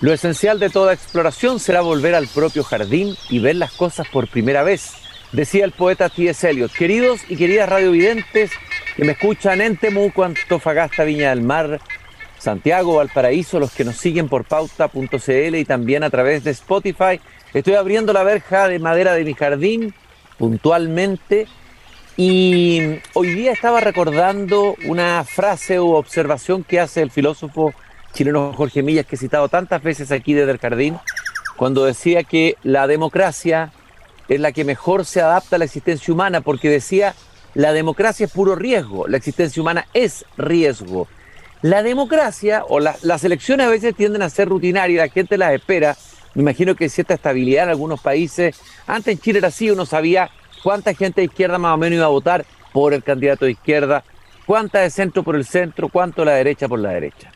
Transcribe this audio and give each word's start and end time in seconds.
Lo 0.00 0.14
esencial 0.14 0.58
de 0.58 0.70
toda 0.70 0.94
exploración 0.94 1.60
será 1.60 1.82
volver 1.82 2.14
al 2.14 2.26
propio 2.26 2.64
jardín 2.64 3.16
y 3.28 3.38
ver 3.38 3.56
las 3.56 3.72
cosas 3.72 4.08
por 4.08 4.28
primera 4.28 4.62
vez, 4.62 4.94
decía 5.32 5.66
el 5.66 5.72
poeta 5.72 6.08
T.S. 6.08 6.48
Eliot. 6.48 6.72
Queridos 6.72 7.20
y 7.28 7.36
queridas 7.36 7.68
radiovidentes 7.68 8.50
que 8.96 9.04
me 9.04 9.12
escuchan 9.12 9.60
en 9.60 9.76
Temuco, 9.76 10.24
Antofagasta, 10.24 11.04
Viña 11.04 11.28
del 11.28 11.42
Mar, 11.42 11.80
Santiago, 12.38 12.94
Valparaíso, 12.96 13.60
los 13.60 13.72
que 13.72 13.84
nos 13.84 13.96
siguen 13.96 14.30
por 14.30 14.44
pauta.cl 14.46 15.54
y 15.54 15.64
también 15.66 16.02
a 16.02 16.08
través 16.08 16.44
de 16.44 16.52
Spotify. 16.52 17.20
Estoy 17.52 17.74
abriendo 17.74 18.14
la 18.14 18.22
verja 18.22 18.68
de 18.68 18.78
madera 18.78 19.12
de 19.12 19.24
mi 19.24 19.34
jardín 19.34 19.92
puntualmente 20.38 21.46
y 22.16 23.00
hoy 23.12 23.34
día 23.34 23.52
estaba 23.52 23.80
recordando 23.80 24.76
una 24.86 25.22
frase 25.24 25.78
o 25.78 25.88
observación 25.88 26.64
que 26.64 26.80
hace 26.80 27.02
el 27.02 27.10
filósofo 27.10 27.74
chileno 28.12 28.52
Jorge 28.52 28.82
Millas, 28.82 29.06
que 29.06 29.16
he 29.16 29.18
citado 29.18 29.48
tantas 29.48 29.82
veces 29.82 30.12
aquí 30.12 30.34
desde 30.34 30.52
el 30.52 30.58
jardín, 30.58 30.98
cuando 31.56 31.84
decía 31.84 32.24
que 32.24 32.56
la 32.62 32.86
democracia 32.86 33.72
es 34.28 34.40
la 34.40 34.52
que 34.52 34.64
mejor 34.64 35.04
se 35.04 35.20
adapta 35.20 35.56
a 35.56 35.58
la 35.58 35.64
existencia 35.64 36.12
humana, 36.14 36.40
porque 36.40 36.70
decía, 36.70 37.14
la 37.54 37.72
democracia 37.72 38.26
es 38.26 38.32
puro 38.32 38.54
riesgo, 38.54 39.08
la 39.08 39.16
existencia 39.16 39.60
humana 39.60 39.86
es 39.92 40.24
riesgo. 40.36 41.08
La 41.62 41.82
democracia 41.82 42.64
o 42.66 42.80
las 42.80 43.24
elecciones 43.24 43.66
a 43.66 43.70
veces 43.70 43.94
tienden 43.94 44.22
a 44.22 44.30
ser 44.30 44.48
rutinarias, 44.48 45.06
la 45.06 45.12
gente 45.12 45.36
las 45.36 45.52
espera. 45.52 45.96
Me 46.34 46.42
imagino 46.42 46.74
que 46.74 46.88
cierta 46.88 47.14
estabilidad 47.14 47.64
en 47.64 47.70
algunos 47.70 48.00
países. 48.00 48.58
Antes 48.86 49.14
en 49.14 49.20
Chile 49.20 49.40
era 49.40 49.48
así, 49.48 49.70
uno 49.70 49.84
sabía 49.84 50.30
cuánta 50.62 50.94
gente 50.94 51.20
de 51.20 51.26
izquierda 51.26 51.58
más 51.58 51.74
o 51.74 51.76
menos 51.76 51.96
iba 51.96 52.06
a 52.06 52.10
votar 52.10 52.46
por 52.72 52.94
el 52.94 53.02
candidato 53.02 53.44
de 53.44 53.50
izquierda, 53.50 54.04
cuánta 54.46 54.78
de 54.78 54.90
centro 54.90 55.22
por 55.22 55.36
el 55.36 55.44
centro, 55.44 55.88
cuánto 55.88 56.24
la 56.24 56.32
derecha 56.32 56.68
por 56.68 56.78
la 56.78 56.90
derecha. 56.90 57.32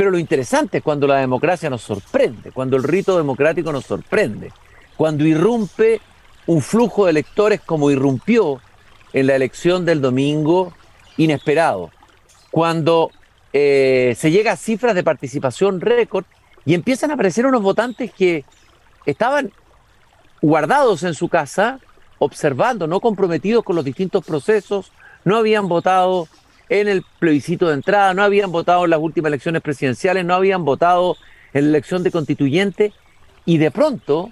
Pero 0.00 0.12
lo 0.12 0.18
interesante 0.18 0.78
es 0.78 0.82
cuando 0.82 1.06
la 1.06 1.18
democracia 1.18 1.68
nos 1.68 1.82
sorprende, 1.82 2.52
cuando 2.52 2.78
el 2.78 2.84
rito 2.84 3.18
democrático 3.18 3.70
nos 3.70 3.84
sorprende, 3.84 4.50
cuando 4.96 5.26
irrumpe 5.26 6.00
un 6.46 6.62
flujo 6.62 7.04
de 7.04 7.10
electores 7.10 7.60
como 7.60 7.90
irrumpió 7.90 8.62
en 9.12 9.26
la 9.26 9.36
elección 9.36 9.84
del 9.84 10.00
domingo 10.00 10.72
inesperado, 11.18 11.90
cuando 12.50 13.10
eh, 13.52 14.14
se 14.16 14.30
llega 14.30 14.52
a 14.52 14.56
cifras 14.56 14.94
de 14.94 15.04
participación 15.04 15.82
récord 15.82 16.24
y 16.64 16.72
empiezan 16.72 17.10
a 17.10 17.14
aparecer 17.14 17.44
unos 17.44 17.60
votantes 17.60 18.10
que 18.10 18.46
estaban 19.04 19.52
guardados 20.40 21.02
en 21.02 21.12
su 21.12 21.28
casa, 21.28 21.78
observando, 22.18 22.86
no 22.86 23.00
comprometidos 23.00 23.64
con 23.64 23.76
los 23.76 23.84
distintos 23.84 24.24
procesos, 24.24 24.92
no 25.26 25.36
habían 25.36 25.68
votado 25.68 26.26
en 26.70 26.88
el 26.88 27.04
plebiscito 27.18 27.66
de 27.66 27.74
entrada, 27.74 28.14
no 28.14 28.22
habían 28.22 28.52
votado 28.52 28.84
en 28.84 28.90
las 28.90 29.00
últimas 29.00 29.28
elecciones 29.28 29.60
presidenciales, 29.60 30.24
no 30.24 30.34
habían 30.34 30.64
votado 30.64 31.16
en 31.52 31.64
la 31.64 31.70
elección 31.70 32.04
de 32.04 32.12
constituyente 32.12 32.92
y 33.44 33.58
de 33.58 33.72
pronto 33.72 34.30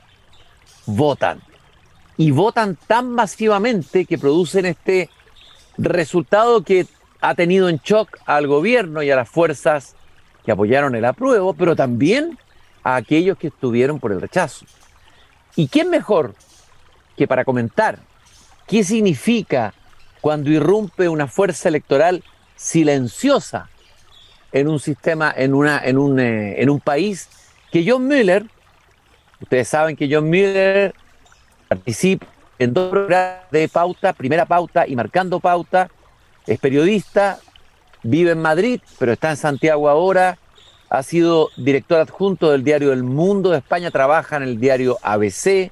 votan. 0.86 1.42
Y 2.16 2.30
votan 2.30 2.78
tan 2.86 3.10
masivamente 3.10 4.04
que 4.04 4.18
producen 4.18 4.66
este 4.66 5.10
resultado 5.76 6.62
que 6.62 6.86
ha 7.20 7.34
tenido 7.34 7.68
en 7.68 7.78
shock 7.78 8.18
al 8.24 8.46
gobierno 8.46 9.02
y 9.02 9.10
a 9.10 9.16
las 9.16 9.28
fuerzas 9.28 9.96
que 10.44 10.52
apoyaron 10.52 10.94
el 10.94 11.04
apruebo, 11.04 11.54
pero 11.54 11.74
también 11.74 12.38
a 12.84 12.94
aquellos 12.94 13.36
que 13.36 13.48
estuvieron 13.48 13.98
por 13.98 14.12
el 14.12 14.20
rechazo. 14.20 14.64
¿Y 15.56 15.66
quién 15.66 15.90
mejor 15.90 16.34
que 17.16 17.26
para 17.26 17.44
comentar 17.44 17.98
qué 18.68 18.84
significa 18.84 19.74
cuando 20.20 20.50
irrumpe 20.50 21.08
una 21.08 21.26
fuerza 21.26 21.68
electoral 21.68 22.22
silenciosa 22.56 23.68
en 24.52 24.68
un 24.68 24.80
sistema, 24.80 25.32
en, 25.36 25.54
una, 25.54 25.78
en, 25.84 25.98
un, 25.98 26.18
eh, 26.18 26.60
en 26.60 26.70
un 26.70 26.80
país, 26.80 27.28
que 27.70 27.84
John 27.88 28.06
Miller, 28.06 28.46
ustedes 29.40 29.68
saben 29.68 29.96
que 29.96 30.08
John 30.10 30.28
Miller 30.28 30.94
participa 31.68 32.26
en 32.58 32.74
dos 32.74 32.90
programas 32.90 33.50
de 33.50 33.68
pauta, 33.68 34.12
primera 34.12 34.46
pauta 34.46 34.86
y 34.86 34.96
marcando 34.96 35.38
pauta, 35.38 35.88
es 36.46 36.58
periodista, 36.58 37.38
vive 38.02 38.32
en 38.32 38.40
Madrid, 38.40 38.80
pero 38.98 39.12
está 39.12 39.30
en 39.30 39.36
Santiago 39.36 39.88
ahora, 39.88 40.38
ha 40.88 41.02
sido 41.02 41.50
director 41.56 42.00
adjunto 42.00 42.50
del 42.50 42.64
diario 42.64 42.92
El 42.92 43.02
Mundo 43.02 43.50
de 43.50 43.58
España, 43.58 43.90
trabaja 43.90 44.36
en 44.36 44.44
el 44.44 44.58
diario 44.58 44.98
ABC, 45.02 45.70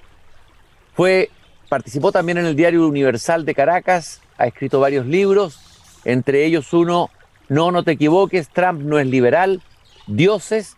fue, 0.95 1.31
participó 1.69 2.13
también 2.13 2.39
en 2.39 2.47
el 2.47 2.57
diario 2.57 2.87
Universal 2.87 3.45
de 3.45 3.55
Caracas, 3.55 4.21
ha 4.39 4.47
escrito 4.47 4.81
varios 4.81 5.07
libros, 5.07 5.61
entre 6.05 6.45
ellos 6.45 6.73
uno, 6.73 7.11
No, 7.49 7.71
no 7.71 7.85
te 7.85 7.93
equivoques, 7.93 8.49
Trump 8.49 8.83
no 8.83 8.99
es 8.99 9.07
liberal, 9.07 9.63
Dioses. 10.07 10.77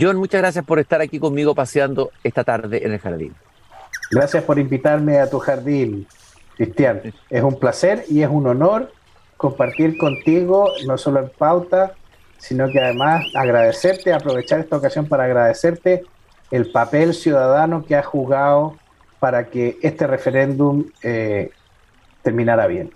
John, 0.00 0.16
muchas 0.16 0.40
gracias 0.40 0.64
por 0.64 0.78
estar 0.78 1.00
aquí 1.00 1.18
conmigo 1.18 1.54
paseando 1.54 2.10
esta 2.22 2.44
tarde 2.44 2.86
en 2.86 2.92
el 2.92 2.98
jardín. 2.98 3.34
Gracias 4.10 4.44
por 4.44 4.58
invitarme 4.58 5.18
a 5.18 5.28
tu 5.28 5.38
jardín, 5.38 6.06
Cristian. 6.56 7.00
Es 7.28 7.42
un 7.42 7.58
placer 7.58 8.04
y 8.08 8.22
es 8.22 8.28
un 8.28 8.46
honor 8.46 8.92
compartir 9.36 9.98
contigo, 9.98 10.70
no 10.86 10.96
solo 10.96 11.20
en 11.20 11.30
pauta, 11.36 11.94
sino 12.38 12.68
que 12.68 12.80
además 12.80 13.24
agradecerte, 13.34 14.12
aprovechar 14.12 14.60
esta 14.60 14.76
ocasión 14.76 15.06
para 15.06 15.24
agradecerte 15.24 16.04
el 16.50 16.70
papel 16.70 17.14
ciudadano 17.14 17.84
que 17.84 17.96
has 17.96 18.06
jugado 18.06 18.76
para 19.18 19.46
que 19.46 19.78
este 19.82 20.06
referéndum 20.06 20.84
eh, 21.02 21.50
terminara 22.22 22.66
bien. 22.66 22.90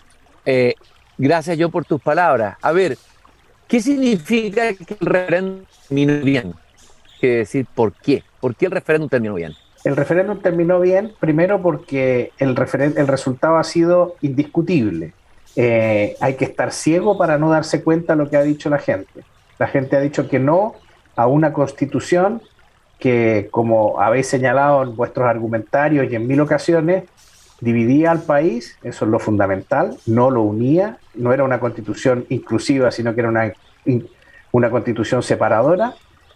Eh, 0.44 0.74
gracias 1.18 1.58
yo 1.58 1.70
por 1.70 1.84
tus 1.84 2.00
palabras. 2.00 2.56
A 2.62 2.72
ver, 2.72 2.96
¿qué 3.68 3.80
significa 3.80 4.72
que 4.74 4.96
el 5.00 5.06
referéndum 5.06 5.64
terminó 5.88 6.24
bien? 6.24 6.54
¿Qué 7.20 7.28
decir 7.38 7.66
por 7.74 7.92
qué? 7.92 8.22
¿Por 8.40 8.54
qué 8.54 8.66
el 8.66 8.72
referéndum 8.72 9.08
terminó 9.08 9.34
bien? 9.34 9.52
El 9.84 9.96
referéndum 9.96 10.40
terminó 10.40 10.80
bien, 10.80 11.12
primero 11.20 11.62
porque 11.62 12.32
el, 12.38 12.56
el 12.96 13.06
resultado 13.06 13.56
ha 13.56 13.64
sido 13.64 14.16
indiscutible. 14.20 15.12
Eh, 15.54 16.16
hay 16.20 16.34
que 16.34 16.44
estar 16.44 16.72
ciego 16.72 17.16
para 17.16 17.38
no 17.38 17.50
darse 17.50 17.82
cuenta 17.82 18.14
de 18.14 18.22
lo 18.22 18.28
que 18.28 18.36
ha 18.36 18.42
dicho 18.42 18.68
la 18.68 18.78
gente. 18.78 19.24
La 19.58 19.66
gente 19.68 19.96
ha 19.96 20.00
dicho 20.00 20.28
que 20.28 20.38
no 20.38 20.74
a 21.16 21.26
una 21.26 21.52
constitución 21.52 22.42
que, 22.98 23.48
como 23.50 24.00
habéis 24.00 24.26
señalado 24.26 24.82
en 24.82 24.96
vuestros 24.96 25.26
argumentarios 25.26 26.10
y 26.10 26.16
en 26.16 26.26
mil 26.26 26.40
ocasiones, 26.40 27.04
dividía 27.60 28.10
al 28.10 28.22
país, 28.22 28.78
eso 28.82 29.04
es 29.04 29.10
lo 29.10 29.18
fundamental, 29.18 29.96
no 30.06 30.30
lo 30.30 30.42
unía, 30.42 30.98
no 31.14 31.32
era 31.32 31.44
una 31.44 31.60
constitución 31.60 32.26
inclusiva, 32.28 32.90
sino 32.90 33.14
que 33.14 33.20
era 33.20 33.30
una, 33.30 33.52
una 34.52 34.70
constitución 34.70 35.22
separadora. 35.22 35.94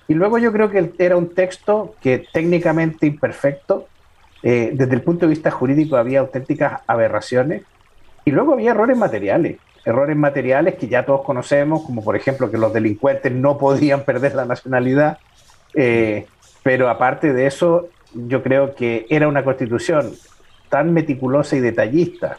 Y 0.08 0.14
luego 0.14 0.38
yo 0.38 0.52
creo 0.52 0.70
que 0.70 0.92
era 0.98 1.16
un 1.16 1.34
texto 1.34 1.94
que 2.00 2.26
técnicamente 2.32 3.06
imperfecto, 3.06 3.86
eh, 4.42 4.72
desde 4.74 4.94
el 4.94 5.02
punto 5.02 5.26
de 5.26 5.30
vista 5.30 5.50
jurídico 5.50 5.96
había 5.96 6.20
auténticas 6.20 6.80
aberraciones, 6.86 7.62
y 8.24 8.30
luego 8.32 8.54
había 8.54 8.72
errores 8.72 8.96
materiales, 8.96 9.58
errores 9.84 10.16
materiales 10.16 10.74
que 10.74 10.88
ya 10.88 11.04
todos 11.04 11.22
conocemos, 11.22 11.82
como 11.84 12.02
por 12.02 12.16
ejemplo 12.16 12.50
que 12.50 12.58
los 12.58 12.72
delincuentes 12.72 13.32
no 13.32 13.56
podían 13.58 14.04
perder 14.04 14.34
la 14.34 14.44
nacionalidad, 14.44 15.18
eh, 15.74 16.26
pero 16.62 16.88
aparte 16.88 17.32
de 17.32 17.46
eso, 17.46 17.88
yo 18.14 18.42
creo 18.42 18.74
que 18.74 19.06
era 19.08 19.28
una 19.28 19.44
constitución 19.44 20.12
tan 20.70 20.94
meticulosa 20.94 21.56
y 21.56 21.60
detallista, 21.60 22.38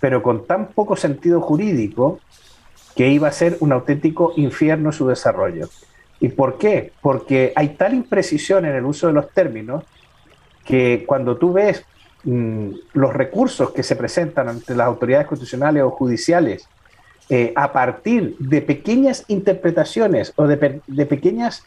pero 0.00 0.22
con 0.22 0.46
tan 0.46 0.68
poco 0.68 0.96
sentido 0.96 1.40
jurídico, 1.40 2.20
que 2.94 3.08
iba 3.08 3.28
a 3.28 3.32
ser 3.32 3.56
un 3.60 3.72
auténtico 3.72 4.34
infierno 4.36 4.92
su 4.92 5.06
desarrollo. 5.06 5.70
¿Y 6.20 6.28
por 6.28 6.58
qué? 6.58 6.92
Porque 7.00 7.52
hay 7.56 7.70
tal 7.70 7.94
imprecisión 7.94 8.66
en 8.66 8.74
el 8.74 8.84
uso 8.84 9.06
de 9.06 9.14
los 9.14 9.30
términos 9.30 9.84
que 10.64 11.04
cuando 11.06 11.38
tú 11.38 11.54
ves 11.54 11.84
mm, 12.24 12.68
los 12.92 13.14
recursos 13.14 13.70
que 13.70 13.82
se 13.82 13.96
presentan 13.96 14.48
ante 14.48 14.74
las 14.74 14.86
autoridades 14.86 15.26
constitucionales 15.26 15.82
o 15.82 15.90
judiciales 15.90 16.68
eh, 17.32 17.52
a 17.54 17.72
partir 17.72 18.36
de 18.38 18.60
pequeñas 18.60 19.24
interpretaciones 19.28 20.32
o 20.36 20.46
de, 20.46 20.56
pequeñas, 21.06 21.64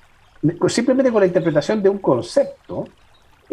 simplemente 0.68 1.10
con 1.12 1.22
la 1.22 1.28
interpretación 1.28 1.82
de 1.82 1.88
un 1.88 2.00
concepto, 2.00 2.90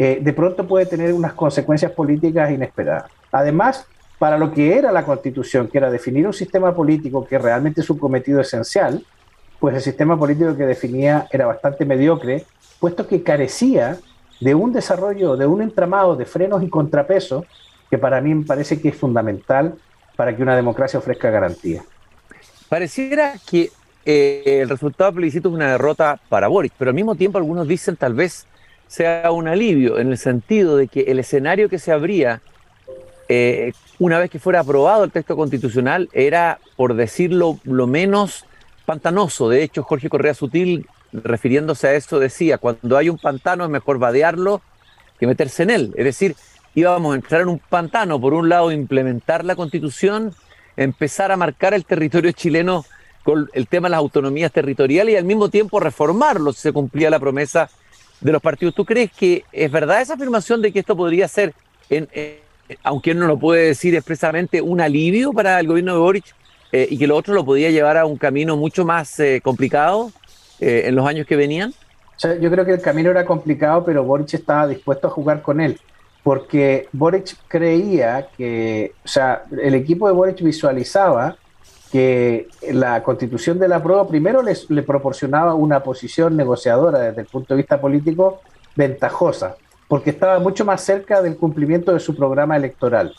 eh, 0.03 0.19
de 0.19 0.33
pronto 0.33 0.67
puede 0.67 0.87
tener 0.87 1.13
unas 1.13 1.35
consecuencias 1.35 1.93
políticas 1.93 2.51
inesperadas. 2.51 3.11
Además, 3.31 3.87
para 4.19 4.39
lo 4.39 4.51
que 4.51 4.79
era 4.79 4.91
la 4.93 5.05
constitución, 5.05 5.69
que 5.69 5.77
era 5.77 5.91
definir 5.91 6.27
un 6.27 6.33
sistema 6.33 6.75
político 6.75 7.27
que 7.27 7.39
realmente 7.39 7.83
es 7.83 7.91
un 7.91 7.99
cometido 7.99 8.41
esencial, 8.41 9.05
pues 9.59 9.75
el 9.75 9.83
sistema 9.83 10.19
político 10.19 10.57
que 10.57 10.65
definía 10.65 11.27
era 11.31 11.45
bastante 11.45 11.85
mediocre, 11.85 12.47
puesto 12.79 13.07
que 13.07 13.23
carecía 13.23 13.99
de 14.41 14.55
un 14.55 14.73
desarrollo, 14.73 15.37
de 15.37 15.45
un 15.45 15.61
entramado 15.61 16.17
de 16.17 16.25
frenos 16.25 16.63
y 16.63 16.71
contrapesos 16.71 17.45
que 17.91 17.99
para 17.99 18.23
mí 18.23 18.35
me 18.35 18.47
parece 18.47 18.81
que 18.81 18.89
es 18.89 18.97
fundamental 18.97 19.75
para 20.17 20.35
que 20.35 20.43
una 20.43 20.57
democracia 20.57 20.99
ofrezca 20.99 21.29
garantía. 21.29 21.83
Pareciera 22.71 23.35
que 23.47 23.69
eh, 24.07 24.61
el 24.63 24.71
resultado 24.71 25.11
del 25.11 25.17
plebiscito 25.17 25.51
es 25.51 25.55
una 25.57 25.73
derrota 25.73 26.19
para 26.31 26.49
Boris, 26.49 26.73
pero 26.79 26.89
al 26.89 26.95
mismo 26.95 27.17
tiempo 27.17 27.37
algunos 27.37 27.69
dicen 27.69 27.97
tal 27.97 28.15
vez 28.15 28.47
sea 28.91 29.31
un 29.31 29.47
alivio 29.47 30.01
en 30.01 30.11
el 30.11 30.19
sentido 30.19 30.77
de 30.77 30.89
que 30.89 31.03
el 31.03 31.21
escenario 31.21 31.69
que 31.69 31.79
se 31.79 31.93
abría 31.93 32.41
eh, 33.29 33.73
una 34.01 34.19
vez 34.19 34.31
que 34.31 34.41
fuera 34.41 34.59
aprobado 34.59 35.05
el 35.05 35.13
texto 35.13 35.37
constitucional 35.37 36.09
era, 36.13 36.59
por 36.75 36.95
decirlo, 36.95 37.61
lo 37.63 37.87
menos 37.87 38.47
pantanoso. 38.87 39.49
De 39.49 39.63
hecho, 39.63 39.85
Jorge 39.85 40.09
Correa 40.09 40.35
Sutil 40.35 40.89
refiriéndose 41.13 41.87
a 41.87 41.95
eso, 41.95 42.19
decía, 42.19 42.59
cuando 42.59 42.97
hay 42.97 43.09
un 43.09 43.19
pantano 43.19 43.63
es 43.63 43.71
mejor 43.71 44.01
vadearlo 44.01 44.61
que 45.21 45.29
meterse 45.29 45.63
en 45.63 45.71
él. 45.71 45.95
Es 45.97 46.05
decir, 46.05 46.35
íbamos 46.75 47.13
a 47.13 47.17
entrar 47.17 47.43
en 47.43 47.49
un 47.49 47.61
pantano, 47.61 48.21
por 48.21 48.35
un 48.35 48.49
lado, 48.49 48.73
implementar 48.73 49.45
la 49.45 49.55
constitución, 49.55 50.35
empezar 50.77 51.31
a 51.31 51.37
marcar 51.37 51.75
el 51.75 51.85
territorio 51.85 52.33
chileno 52.33 52.85
con 53.23 53.49
el 53.53 53.69
tema 53.69 53.87
de 53.87 53.93
las 53.93 53.99
autonomías 53.99 54.51
territoriales 54.51 55.15
y 55.15 55.17
al 55.17 55.25
mismo 55.25 55.49
tiempo 55.49 55.79
reformarlo 55.79 56.53
si 56.53 56.63
se 56.63 56.73
cumplía 56.73 57.09
la 57.09 57.21
promesa 57.21 57.71
de 58.21 58.33
los 58.33 58.43
partidos. 58.43 58.75
¿Tú 58.75 58.85
crees 58.85 59.11
que 59.13 59.45
es 59.53 59.71
verdad 59.71 60.01
esa 60.01 60.15
afirmación 60.15 60.61
de 60.63 60.73
que 60.73 60.81
esto 60.81 60.97
podría 60.97 61.27
ser, 61.29 61.55
en, 61.89 62.09
aunque 62.83 63.13
él 63.13 63.19
no 63.19 63.27
lo 63.27 63.39
puede 63.39 63.67
decir 63.67 63.95
expresamente, 63.95 64.61
un 64.61 64.81
alivio 64.81 65.33
para 65.33 65.59
el 65.59 65.67
gobierno 65.67 65.95
de 65.95 65.99
Boric 65.99 66.25
eh, 66.73 66.87
y 66.91 66.99
que 66.99 67.07
lo 67.07 67.17
otro 67.17 67.35
lo 67.35 67.45
podía 67.45 67.71
llevar 67.71 67.97
a 67.97 68.07
un 68.07 68.17
camino 68.17 68.57
mucho 68.57 68.85
más 68.85 69.19
eh, 69.21 69.41
complicado 69.43 70.13
eh, 70.61 70.85
en 70.87 70.95
los 70.95 71.07
años 71.07 71.27
que 71.27 71.37
venían? 71.37 71.75
yo 72.39 72.51
creo 72.51 72.67
que 72.67 72.73
el 72.73 72.83
camino 72.83 73.11
era 73.11 73.25
complicado, 73.25 73.83
pero 73.83 74.05
Boric 74.05 74.35
estaba 74.35 74.67
dispuesto 74.67 75.07
a 75.07 75.11
jugar 75.11 75.41
con 75.41 75.59
él, 75.59 75.81
porque 76.23 76.87
Boric 76.93 77.35
creía 77.49 78.29
que, 78.37 78.93
o 79.03 79.09
sea, 79.09 79.45
el 79.63 79.75
equipo 79.75 80.07
de 80.07 80.13
Boric 80.13 80.43
visualizaba 80.43 81.39
que 81.91 82.49
la 82.71 83.03
constitución 83.03 83.59
de 83.59 83.69
la 83.69 83.83
prueba 83.83 84.07
primero 84.07 84.43
les, 84.43 84.71
le 84.71 84.83
proporcionaba 84.83 85.55
una 85.55 85.83
posición 85.83 86.37
negociadora 86.37 87.01
desde 87.01 87.23
el 87.23 87.27
punto 87.27 87.55
de 87.55 87.59
vista 87.59 87.81
político 87.81 88.41
ventajosa, 88.77 89.57
porque 89.89 90.11
estaba 90.11 90.39
mucho 90.39 90.65
más 90.65 90.83
cerca 90.83 91.21
del 91.21 91.37
cumplimiento 91.37 91.93
de 91.93 92.01
su 92.01 92.15
programa 92.15 92.57
electoral. 92.57 93.13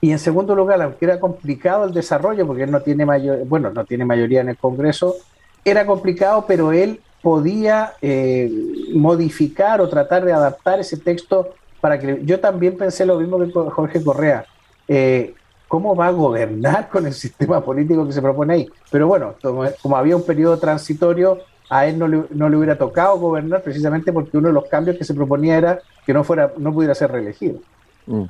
Y 0.00 0.12
en 0.12 0.18
segundo 0.18 0.54
lugar, 0.54 0.80
aunque 0.82 1.04
era 1.04 1.20
complicado 1.20 1.84
el 1.84 1.92
desarrollo, 1.92 2.46
porque 2.46 2.64
él 2.64 2.70
no 2.70 2.80
tiene 2.80 3.04
mayor, 3.04 3.44
bueno, 3.46 3.70
no 3.70 3.84
tiene 3.84 4.04
mayoría 4.04 4.40
en 4.40 4.48
el 4.48 4.56
Congreso, 4.56 5.16
era 5.64 5.86
complicado, 5.86 6.46
pero 6.48 6.72
él 6.72 7.00
podía 7.22 7.92
eh, 8.00 8.50
modificar 8.94 9.80
o 9.80 9.88
tratar 9.88 10.24
de 10.24 10.32
adaptar 10.32 10.80
ese 10.80 10.96
texto 10.96 11.50
para 11.80 11.98
que 11.98 12.20
yo 12.24 12.40
también 12.40 12.76
pensé 12.76 13.04
lo 13.04 13.18
mismo 13.18 13.38
que 13.38 13.70
Jorge 13.70 14.02
Correa. 14.02 14.46
Eh, 14.88 15.34
¿Cómo 15.70 15.94
va 15.94 16.08
a 16.08 16.10
gobernar 16.10 16.88
con 16.88 17.06
el 17.06 17.14
sistema 17.14 17.64
político 17.64 18.04
que 18.04 18.12
se 18.12 18.20
propone 18.20 18.54
ahí? 18.54 18.68
Pero 18.90 19.06
bueno, 19.06 19.36
como, 19.40 19.96
había 19.96 20.16
un 20.16 20.26
periodo 20.26 20.58
transitorio, 20.58 21.38
a 21.68 21.86
él 21.86 21.96
no 21.96 22.08
le, 22.08 22.24
no 22.30 22.48
le, 22.48 22.56
hubiera 22.56 22.76
tocado 22.76 23.16
gobernar 23.20 23.62
precisamente 23.62 24.12
porque 24.12 24.36
uno 24.36 24.48
de 24.48 24.54
los 24.54 24.64
cambios 24.64 24.98
que 24.98 25.04
se 25.04 25.14
proponía 25.14 25.56
era 25.56 25.78
que 26.04 26.12
no 26.12 26.24
fuera 26.24 26.52
no 26.58 26.72
pudiera 26.72 26.92
ser 26.96 27.12
reelegido. 27.12 27.60
Mm. 28.06 28.24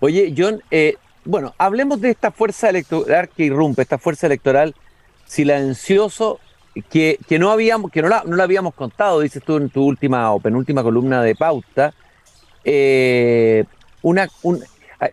Oye, 0.00 0.34
John, 0.36 0.64
eh, 0.72 0.96
bueno, 1.24 1.54
hablemos 1.58 2.00
de 2.00 2.10
esta 2.10 2.32
fuerza 2.32 2.70
electoral 2.70 3.28
que 3.28 3.44
irrumpe, 3.44 3.82
esta 3.82 3.98
fuerza 3.98 4.26
electoral 4.26 4.74
silencioso 5.26 6.40
que, 6.90 7.20
que 7.28 7.38
no 7.38 7.52
habíamos, 7.52 7.92
que 7.92 8.02
no 8.02 8.08
la, 8.08 8.24
no 8.26 8.34
la, 8.34 8.42
habíamos 8.42 8.74
contado, 8.74 9.20
dices 9.20 9.44
tú 9.44 9.58
en 9.58 9.70
tu 9.70 9.84
última 9.84 10.32
o 10.32 10.40
penúltima 10.40 10.82
columna 10.82 11.22
de 11.22 11.36
pauta. 11.36 11.94
Eh, 12.64 13.64
una, 14.02 14.28
un, 14.42 14.60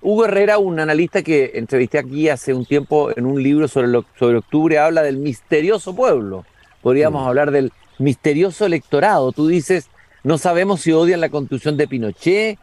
Hugo 0.01 0.25
Herrera, 0.25 0.57
un 0.57 0.79
analista 0.79 1.23
que 1.23 1.51
entrevisté 1.55 1.97
aquí 1.97 2.29
hace 2.29 2.53
un 2.53 2.65
tiempo 2.65 3.09
en 3.15 3.25
un 3.25 3.41
libro 3.41 3.67
sobre, 3.67 3.87
lo, 3.87 4.05
sobre 4.19 4.37
octubre, 4.37 4.79
habla 4.79 5.03
del 5.03 5.17
misterioso 5.17 5.95
pueblo. 5.95 6.45
Podríamos 6.81 7.23
mm. 7.23 7.27
hablar 7.27 7.51
del 7.51 7.71
misterioso 7.97 8.65
electorado. 8.65 9.31
Tú 9.31 9.47
dices, 9.47 9.89
no 10.23 10.37
sabemos 10.37 10.81
si 10.81 10.91
odian 10.91 11.21
la 11.21 11.29
constitución 11.29 11.77
de 11.77 11.87
Pinochet, 11.87 12.59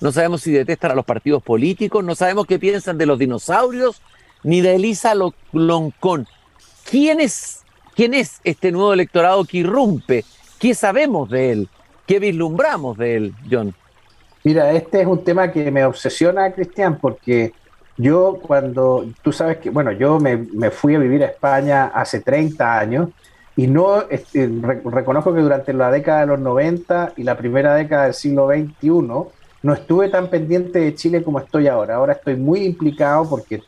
no 0.00 0.10
sabemos 0.10 0.42
si 0.42 0.52
detestan 0.52 0.92
a 0.92 0.94
los 0.94 1.04
partidos 1.04 1.42
políticos, 1.42 2.02
no 2.02 2.14
sabemos 2.14 2.46
qué 2.46 2.58
piensan 2.58 2.98
de 2.98 3.06
los 3.06 3.18
dinosaurios, 3.18 4.00
ni 4.42 4.60
de 4.60 4.76
Elisa 4.76 5.14
Loncón. 5.52 6.26
¿Quién 6.84 7.20
es 7.20 7.64
¿Quién 7.94 8.12
es 8.12 8.40
este 8.42 8.72
nuevo 8.72 8.92
electorado 8.92 9.44
que 9.44 9.58
irrumpe? 9.58 10.24
¿Qué 10.58 10.74
sabemos 10.74 11.30
de 11.30 11.52
él? 11.52 11.68
¿Qué 12.06 12.18
vislumbramos 12.18 12.98
de 12.98 13.16
él, 13.16 13.34
John? 13.48 13.74
Mira, 14.44 14.70
este 14.72 15.00
es 15.00 15.06
un 15.06 15.24
tema 15.24 15.50
que 15.50 15.70
me 15.70 15.86
obsesiona, 15.86 16.52
Cristian, 16.52 16.98
porque 16.98 17.54
yo 17.96 18.38
cuando, 18.42 19.06
tú 19.22 19.32
sabes 19.32 19.56
que, 19.56 19.70
bueno, 19.70 19.90
yo 19.92 20.20
me, 20.20 20.70
fui 20.70 20.94
a 20.94 20.98
vivir 20.98 21.22
a 21.22 21.28
España 21.28 21.86
hace 21.86 22.20
30 22.20 22.78
años 22.78 23.08
y 23.56 23.66
no 23.66 24.02
este, 24.10 24.50
reconozco 24.84 25.32
que 25.32 25.40
durante 25.40 25.72
la 25.72 25.90
década 25.90 26.20
de 26.20 26.26
los 26.26 26.40
90 26.40 27.14
y 27.16 27.22
la 27.22 27.38
primera 27.38 27.74
década 27.74 28.04
del 28.04 28.14
siglo 28.14 28.48
XXI 28.48 28.90
no 29.62 29.72
estuve 29.72 30.10
tan 30.10 30.28
pendiente 30.28 30.78
de 30.78 30.94
Chile 30.94 31.22
como 31.22 31.38
estoy 31.38 31.66
ahora. 31.66 31.94
Ahora 31.94 32.12
estoy 32.12 32.36
muy 32.36 32.64
implicado 32.64 33.26
porque, 33.26 33.62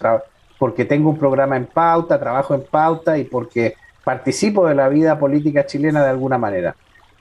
porque 0.58 0.84
tengo 0.84 1.08
un 1.08 1.18
programa 1.18 1.56
en 1.56 1.64
pauta, 1.64 2.20
trabajo 2.20 2.54
en 2.54 2.64
pauta 2.64 3.16
y 3.16 3.24
porque 3.24 3.76
participo 4.04 4.68
de 4.68 4.74
la 4.74 4.90
vida 4.90 5.18
política 5.18 5.64
chilena 5.64 6.04
de 6.04 6.10
alguna 6.10 6.36
manera, 6.36 6.76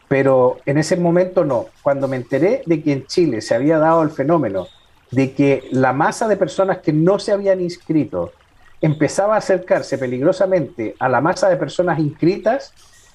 pero 0.07 0.57
en 0.65 0.77
ese 0.77 0.97
momento 0.97 1.43
no. 1.43 1.67
Cuando 1.81 2.07
me 2.07 2.17
enteré 2.17 2.61
de 2.65 2.81
que 2.81 2.93
en 2.93 3.05
Chile 3.07 3.41
se 3.41 3.55
había 3.55 3.77
dado 3.79 4.03
el 4.03 4.09
fenómeno 4.09 4.67
de 5.11 5.33
que 5.33 5.67
la 5.71 5.93
masa 5.93 6.27
de 6.27 6.37
personas 6.37 6.79
que 6.79 6.91
no 6.91 7.19
se 7.19 7.31
habían 7.31 7.61
inscrito 7.61 8.33
empezaba 8.81 9.35
a 9.35 9.39
acercarse 9.39 9.97
peligrosamente 9.97 10.95
a 10.99 11.09
la 11.09 11.21
masa 11.21 11.49
de 11.49 11.57
personas 11.57 11.99
inscritas 11.99 12.73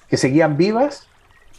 que 0.09 0.17
seguían 0.17 0.57
vivas, 0.57 1.07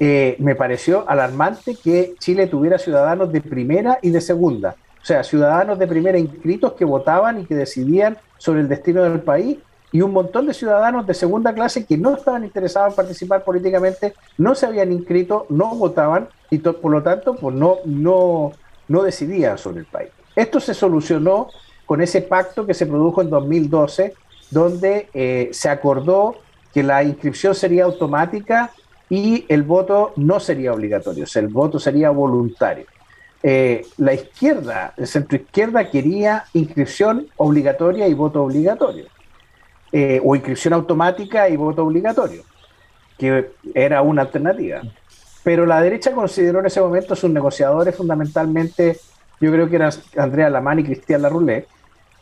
eh, 0.00 0.37
me 0.38 0.55
pareció 0.55 1.08
alarmante 1.08 1.76
que 1.76 2.14
Chile 2.19 2.46
tuviera 2.46 2.79
ciudadanos 2.79 3.32
de 3.32 3.40
primera 3.40 3.99
y 4.02 4.11
de 4.11 4.20
segunda. 4.20 4.76
O 5.00 5.05
sea, 5.05 5.25
ciudadanos 5.25 5.79
de 5.79 5.87
primera 5.87 6.19
inscritos 6.19 6.75
que 6.75 6.84
votaban 6.84 7.40
y 7.40 7.44
que 7.46 7.55
decidían 7.55 8.19
sobre 8.38 8.61
el 8.61 8.69
destino 8.69 9.02
del 9.02 9.20
país 9.20 9.58
y 9.92 10.00
un 10.00 10.12
montón 10.12 10.46
de 10.46 10.54
ciudadanos 10.54 11.06
de 11.06 11.14
segunda 11.14 11.54
clase 11.54 11.84
que 11.84 11.98
no 11.98 12.16
estaban 12.16 12.44
interesados 12.44 12.92
en 12.92 12.96
participar 12.96 13.44
políticamente, 13.44 14.14
no 14.38 14.54
se 14.54 14.66
habían 14.66 14.90
inscrito, 14.90 15.46
no 15.50 15.74
votaban 15.74 16.28
y 16.50 16.58
por 16.58 16.90
lo 16.90 17.02
tanto 17.02 17.36
pues 17.36 17.54
no, 17.54 17.76
no, 17.84 18.52
no 18.88 19.02
decidían 19.02 19.58
sobre 19.58 19.80
el 19.80 19.86
país. 19.86 20.10
Esto 20.34 20.60
se 20.60 20.72
solucionó 20.72 21.48
con 21.84 22.00
ese 22.00 22.22
pacto 22.22 22.66
que 22.66 22.74
se 22.74 22.86
produjo 22.86 23.20
en 23.20 23.28
2012, 23.28 24.14
donde 24.50 25.08
eh, 25.12 25.50
se 25.52 25.68
acordó 25.68 26.36
que 26.72 26.82
la 26.82 27.02
inscripción 27.02 27.54
sería 27.54 27.84
automática 27.84 28.70
y 29.10 29.44
el 29.48 29.62
voto 29.62 30.14
no 30.16 30.40
sería 30.40 30.72
obligatorio, 30.72 31.24
o 31.24 31.26
sea, 31.26 31.42
el 31.42 31.48
voto 31.48 31.78
sería 31.78 32.08
voluntario. 32.08 32.86
Eh, 33.42 33.84
la 33.98 34.14
izquierda, 34.14 34.94
el 34.96 35.06
centro 35.06 35.36
izquierda 35.36 35.90
quería 35.90 36.44
inscripción 36.54 37.26
obligatoria 37.36 38.06
y 38.08 38.14
voto 38.14 38.42
obligatorio. 38.42 39.06
Eh, 39.94 40.22
o 40.24 40.34
inscripción 40.34 40.72
automática 40.72 41.50
y 41.50 41.56
voto 41.56 41.84
obligatorio, 41.84 42.44
que 43.18 43.50
era 43.74 44.00
una 44.00 44.22
alternativa. 44.22 44.80
Pero 45.44 45.66
la 45.66 45.82
derecha 45.82 46.12
consideró 46.12 46.60
en 46.60 46.66
ese 46.66 46.81
momento 46.81 47.14
sus 47.14 47.31
negociadores 47.31 47.94
fundamentalmente, 47.94 48.96
yo 49.38 49.52
creo 49.52 49.69
que 49.69 49.76
eran 49.76 49.93
Andrea 50.17 50.48
Lamán 50.48 50.78
y 50.78 50.84
Cristian 50.84 51.20
Larroulet, 51.20 51.69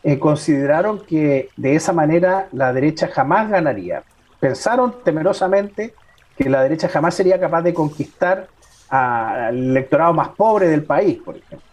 eh, 0.03 0.19
consideraron 0.19 0.99
que 1.05 1.47
de 1.55 1.75
esa 1.75 1.93
manera 1.93 2.49
la 2.51 2.73
derecha 2.73 3.07
jamás 3.07 3.49
ganaría. 3.49 4.03
Pensaron 4.41 4.95
temerosamente 5.05 5.93
que 6.37 6.49
la 6.49 6.63
derecha 6.63 6.89
jamás 6.89 7.15
sería 7.15 7.39
capaz 7.39 7.61
de 7.61 7.73
conquistar 7.73 8.47
al 8.89 9.55
electorado 9.55 10.13
más 10.13 10.27
pobre 10.29 10.67
del 10.67 10.83
país, 10.83 11.19
por 11.23 11.37
ejemplo. 11.37 11.65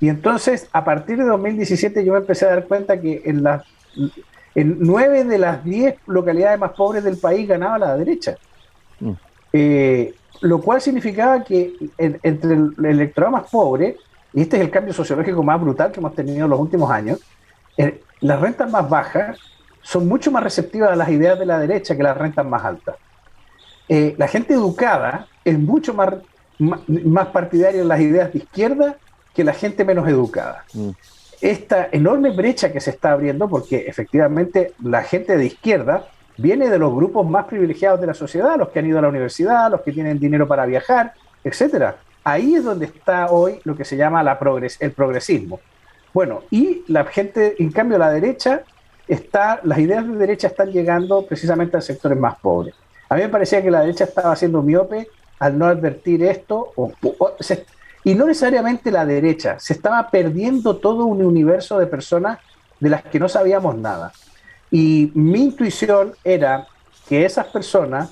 Y 0.00 0.08
entonces, 0.08 0.68
a 0.72 0.82
partir 0.82 1.18
de 1.18 1.24
2017, 1.24 2.04
yo 2.04 2.14
me 2.14 2.18
empecé 2.18 2.46
a 2.46 2.50
dar 2.50 2.64
cuenta 2.64 3.00
que 3.00 3.22
en 3.26 3.44
las 3.44 3.62
en 4.54 4.76
nueve 4.80 5.24
de 5.24 5.38
las 5.38 5.64
diez 5.64 5.96
localidades 6.06 6.58
más 6.58 6.72
pobres 6.72 7.04
del 7.04 7.16
país 7.16 7.46
ganaba 7.46 7.78
la 7.78 7.96
derecha. 7.96 8.36
Mm. 8.98 9.12
Eh, 9.52 10.14
lo 10.42 10.60
cual 10.60 10.80
significaba 10.80 11.44
que 11.44 11.74
entre 11.98 12.54
el, 12.54 12.74
electorado 12.84 13.32
más 13.32 13.50
pobre, 13.50 13.96
y 14.32 14.42
este 14.42 14.56
es 14.56 14.62
el 14.62 14.70
cambio 14.70 14.94
sociológico 14.94 15.42
más 15.42 15.60
brutal 15.60 15.92
que 15.92 16.00
hemos 16.00 16.14
tenido 16.14 16.44
en 16.44 16.50
los 16.50 16.60
últimos 16.60 16.90
años, 16.90 17.20
eh, 17.76 18.02
las 18.20 18.40
rentas 18.40 18.70
más 18.70 18.88
bajas 18.88 19.38
son 19.82 20.08
mucho 20.08 20.30
más 20.30 20.42
receptivas 20.42 20.90
a 20.90 20.96
las 20.96 21.08
ideas 21.08 21.38
de 21.38 21.46
la 21.46 21.58
derecha 21.58 21.96
que 21.96 22.02
las 22.02 22.16
rentas 22.16 22.46
más 22.46 22.64
altas. 22.64 22.96
Eh, 23.88 24.14
la 24.18 24.28
gente 24.28 24.54
educada 24.54 25.26
es 25.44 25.58
mucho 25.58 25.94
más, 25.94 26.14
más, 26.58 27.26
partidaria 27.28 27.80
de 27.80 27.86
las 27.86 28.00
ideas 28.00 28.32
de 28.32 28.38
izquierda 28.38 28.96
que 29.34 29.42
la 29.42 29.52
gente 29.52 29.84
menos 29.84 30.06
educada. 30.08 30.64
Mm 30.74 30.90
esta 31.40 31.88
enorme 31.92 32.30
brecha 32.30 32.72
que 32.72 32.80
se 32.80 32.90
está 32.90 33.12
abriendo, 33.12 33.48
porque 33.48 33.86
efectivamente 33.86 34.74
la 34.82 35.02
gente 35.02 35.36
de 35.36 35.46
izquierda 35.46 36.06
viene 36.36 36.68
de 36.68 36.78
los 36.78 36.94
grupos 36.94 37.28
más 37.28 37.46
privilegiados 37.46 38.00
de 38.00 38.06
la 38.06 38.14
sociedad, 38.14 38.56
los 38.58 38.68
que 38.68 38.78
han 38.78 38.86
ido 38.86 38.98
a 38.98 39.02
la 39.02 39.08
universidad, 39.08 39.70
los 39.70 39.82
que 39.82 39.92
tienen 39.92 40.18
dinero 40.18 40.46
para 40.46 40.66
viajar, 40.66 41.12
etcétera. 41.44 41.96
Ahí 42.24 42.54
es 42.54 42.64
donde 42.64 42.86
está 42.86 43.30
hoy 43.30 43.60
lo 43.64 43.76
que 43.76 43.84
se 43.84 43.96
llama 43.96 44.22
el 44.80 44.92
progresismo. 44.92 45.60
Bueno, 46.12 46.42
y 46.50 46.82
la 46.88 47.04
gente, 47.04 47.54
en 47.58 47.70
cambio, 47.70 47.98
la 47.98 48.10
derecha 48.10 48.62
está, 49.06 49.60
las 49.64 49.78
ideas 49.78 50.06
de 50.06 50.16
derecha 50.16 50.48
están 50.48 50.70
llegando 50.70 51.24
precisamente 51.26 51.76
a 51.76 51.80
sectores 51.80 52.18
más 52.18 52.38
pobres. 52.38 52.74
A 53.08 53.14
mí 53.14 53.22
me 53.22 53.28
parecía 53.28 53.62
que 53.62 53.70
la 53.70 53.80
derecha 53.80 54.04
estaba 54.04 54.34
siendo 54.36 54.62
miope 54.62 55.08
al 55.38 55.58
no 55.58 55.66
advertir 55.66 56.22
esto, 56.22 56.72
o, 56.76 56.92
y 58.04 58.14
no 58.14 58.26
necesariamente 58.26 58.90
la 58.90 59.04
derecha, 59.04 59.58
se 59.58 59.74
estaba 59.74 60.10
perdiendo 60.10 60.76
todo 60.76 61.04
un 61.04 61.24
universo 61.24 61.78
de 61.78 61.86
personas 61.86 62.38
de 62.78 62.90
las 62.90 63.02
que 63.02 63.20
no 63.20 63.28
sabíamos 63.28 63.76
nada. 63.76 64.12
Y 64.70 65.10
mi 65.14 65.44
intuición 65.44 66.14
era 66.24 66.66
que 67.08 67.24
esas 67.24 67.46
personas 67.46 68.10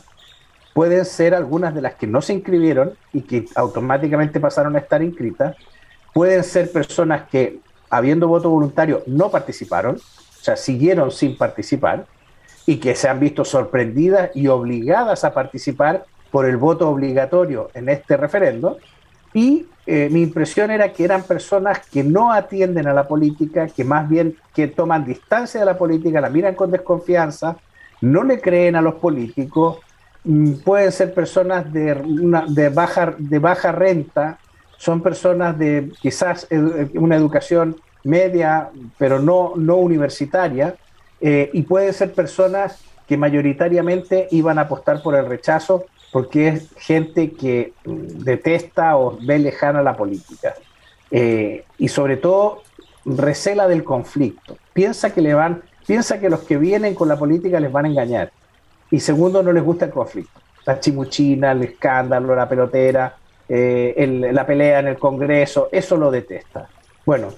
pueden 0.74 1.04
ser 1.04 1.34
algunas 1.34 1.74
de 1.74 1.80
las 1.80 1.94
que 1.94 2.06
no 2.06 2.20
se 2.20 2.34
inscribieron 2.34 2.94
y 3.12 3.22
que 3.22 3.46
automáticamente 3.54 4.38
pasaron 4.38 4.76
a 4.76 4.80
estar 4.80 5.02
inscritas, 5.02 5.56
pueden 6.12 6.44
ser 6.44 6.70
personas 6.70 7.28
que, 7.28 7.60
habiendo 7.90 8.28
voto 8.28 8.50
voluntario, 8.50 9.02
no 9.06 9.30
participaron, 9.30 9.96
o 9.96 10.42
sea, 10.42 10.56
siguieron 10.56 11.10
sin 11.10 11.36
participar, 11.36 12.06
y 12.66 12.76
que 12.76 12.94
se 12.94 13.08
han 13.08 13.18
visto 13.18 13.46
sorprendidas 13.46 14.30
y 14.34 14.48
obligadas 14.48 15.24
a 15.24 15.32
participar 15.32 16.04
por 16.30 16.44
el 16.44 16.58
voto 16.58 16.90
obligatorio 16.90 17.70
en 17.72 17.88
este 17.88 18.18
referendo. 18.18 18.76
Y 19.34 19.66
eh, 19.86 20.08
mi 20.10 20.22
impresión 20.22 20.70
era 20.70 20.92
que 20.92 21.04
eran 21.04 21.22
personas 21.22 21.80
que 21.88 22.04
no 22.04 22.32
atienden 22.32 22.86
a 22.86 22.92
la 22.92 23.08
política, 23.08 23.68
que 23.68 23.84
más 23.84 24.08
bien 24.08 24.36
que 24.54 24.68
toman 24.68 25.04
distancia 25.04 25.60
de 25.60 25.66
la 25.66 25.78
política, 25.78 26.20
la 26.20 26.30
miran 26.30 26.54
con 26.54 26.70
desconfianza, 26.70 27.56
no 28.00 28.22
le 28.22 28.40
creen 28.40 28.76
a 28.76 28.82
los 28.82 28.96
políticos, 28.96 29.78
mm, 30.24 30.56
pueden 30.64 30.92
ser 30.92 31.14
personas 31.14 31.72
de, 31.72 32.70
baja, 32.74 33.14
de 33.16 33.38
baja 33.38 33.72
renta, 33.72 34.38
son 34.76 35.02
personas 35.02 35.58
de 35.58 35.90
quizás 36.00 36.46
una 36.94 37.16
educación 37.16 37.76
media, 38.04 38.70
pero 38.96 39.18
no, 39.18 39.54
no 39.56 39.76
universitaria, 39.76 40.76
eh, 41.20 41.50
y 41.52 41.62
pueden 41.62 41.92
ser 41.92 42.12
personas 42.12 42.78
que 43.08 43.16
mayoritariamente 43.16 44.28
iban 44.30 44.58
a 44.58 44.62
apostar 44.62 45.02
por 45.02 45.16
el 45.16 45.26
rechazo 45.26 45.86
porque 46.12 46.48
es 46.48 46.68
gente 46.76 47.32
que 47.32 47.72
detesta 47.84 48.96
o 48.96 49.18
ve 49.20 49.38
lejana 49.38 49.82
la 49.82 49.96
política. 49.96 50.54
Eh, 51.10 51.64
y 51.78 51.88
sobre 51.88 52.18
todo 52.18 52.62
recela 53.04 53.66
del 53.66 53.82
conflicto. 53.82 54.58
Piensa 54.74 55.14
que 55.14 55.22
le 55.22 55.32
van, 55.32 55.62
piensa 55.86 56.20
que 56.20 56.28
los 56.28 56.40
que 56.40 56.58
vienen 56.58 56.94
con 56.94 57.08
la 57.08 57.18
política 57.18 57.60
les 57.60 57.72
van 57.72 57.86
a 57.86 57.88
engañar. 57.88 58.30
Y 58.90 59.00
segundo, 59.00 59.42
no 59.42 59.52
les 59.52 59.64
gusta 59.64 59.86
el 59.86 59.90
conflicto. 59.90 60.40
La 60.66 60.78
chimuchina, 60.78 61.52
el 61.52 61.62
escándalo, 61.62 62.34
la 62.34 62.48
pelotera, 62.48 63.16
eh, 63.48 64.28
la 64.32 64.46
pelea 64.46 64.80
en 64.80 64.88
el 64.88 64.98
Congreso, 64.98 65.68
eso 65.72 65.96
lo 65.96 66.10
detesta. 66.10 66.68
Bueno, 67.06 67.28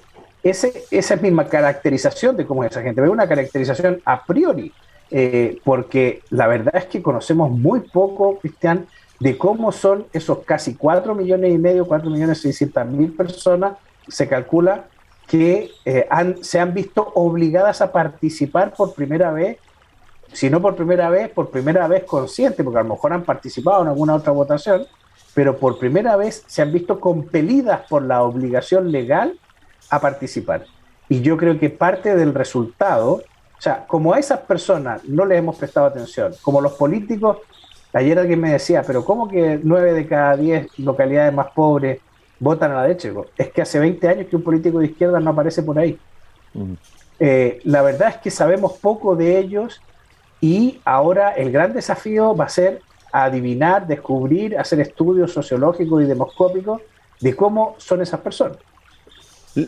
esa 0.43 0.69
es 0.91 1.23
misma 1.23 1.47
caracterización 1.47 2.37
de 2.37 2.47
cómo 2.47 2.65
es 2.65 2.73
esa 2.73 2.83
gente. 2.83 3.01
Veo 3.01 3.13
una 3.13 3.29
caracterización 3.29 4.01
a 4.05 4.25
priori 4.25 4.73
eh, 5.11 5.61
porque 5.65 6.23
la 6.31 6.47
verdad 6.47 6.77
es 6.77 6.87
que 6.87 7.03
conocemos 7.03 7.51
muy 7.51 7.81
poco, 7.81 8.39
Cristian, 8.39 8.87
de 9.19 9.37
cómo 9.37 9.73
son 9.73 10.07
esos 10.13 10.39
casi 10.45 10.75
4 10.75 11.15
millones 11.15 11.53
y 11.53 11.59
medio, 11.59 11.87
4 11.87 12.11
millones 12.11 12.41
600 12.41 12.87
mil 12.87 13.13
personas, 13.13 13.75
se 14.09 14.29
calcula 14.29 14.87
que 15.27 15.71
eh, 15.85 16.07
han, 16.11 16.43
se 16.43 16.59
han 16.59 16.75
visto 16.75 17.13
obligadas 17.15 17.83
a 17.83 17.93
participar 17.93 18.73
por 18.75 18.95
primera 18.95 19.31
vez, 19.31 19.59
si 20.33 20.49
no 20.49 20.61
por 20.61 20.75
primera 20.75 21.11
vez, 21.11 21.29
por 21.31 21.51
primera 21.51 21.87
vez 21.87 22.05
consciente, 22.05 22.65
porque 22.65 22.79
a 22.79 22.83
lo 22.83 22.95
mejor 22.95 23.13
han 23.13 23.25
participado 23.25 23.83
en 23.83 23.89
alguna 23.89 24.15
otra 24.15 24.33
votación, 24.33 24.87
pero 25.35 25.57
por 25.57 25.79
primera 25.79 26.17
vez 26.17 26.43
se 26.47 26.63
han 26.63 26.73
visto 26.73 26.99
compelidas 26.99 27.83
por 27.89 28.03
la 28.03 28.23
obligación 28.23 28.91
legal 28.91 29.39
a 29.91 30.01
participar. 30.01 30.65
Y 31.09 31.21
yo 31.21 31.37
creo 31.37 31.59
que 31.59 31.71
parte 31.71 32.17
del 32.17 32.35
resultado 32.35 33.23
o 33.61 33.63
sea, 33.63 33.87
como 33.87 34.15
a 34.15 34.19
esas 34.19 34.39
personas 34.41 35.05
no 35.05 35.27
les 35.27 35.39
hemos 35.39 35.55
prestado 35.55 35.85
atención, 35.85 36.33
como 36.41 36.63
los 36.63 36.73
políticos, 36.73 37.37
ayer 37.93 38.19
alguien 38.19 38.41
me 38.41 38.53
decía, 38.53 38.83
pero 38.87 39.05
¿cómo 39.05 39.29
que 39.29 39.61
nueve 39.63 39.93
de 39.93 40.07
cada 40.07 40.35
diez 40.35 40.67
localidades 40.79 41.35
más 41.35 41.49
pobres 41.51 42.01
votan 42.39 42.71
a 42.71 42.77
la 42.77 42.83
derecha? 42.85 43.11
Es 43.37 43.51
que 43.51 43.61
hace 43.61 43.79
20 43.79 44.09
años 44.09 44.27
que 44.31 44.37
un 44.37 44.43
político 44.43 44.79
de 44.79 44.87
izquierda 44.87 45.21
no 45.21 45.33
aparece 45.33 45.63
por 45.63 45.79
ahí. 45.79 45.99
Eh, 47.19 47.61
la 47.65 47.83
verdad 47.83 48.09
es 48.09 48.17
que 48.17 48.31
sabemos 48.31 48.79
poco 48.79 49.15
de 49.15 49.39
ellos 49.39 49.83
y 50.41 50.81
ahora 50.87 51.33
el 51.33 51.53
gran 51.53 51.75
desafío 51.75 52.35
va 52.35 52.47
a 52.47 52.49
ser 52.49 52.81
adivinar, 53.13 53.87
descubrir, 53.87 54.59
hacer 54.59 54.81
estudios 54.81 55.35
sociológicos 55.35 56.03
y 56.03 56.07
demoscópicos 56.07 56.81
de 57.21 57.37
cómo 57.37 57.75
son 57.77 58.01
esas 58.01 58.21
personas. 58.21 58.57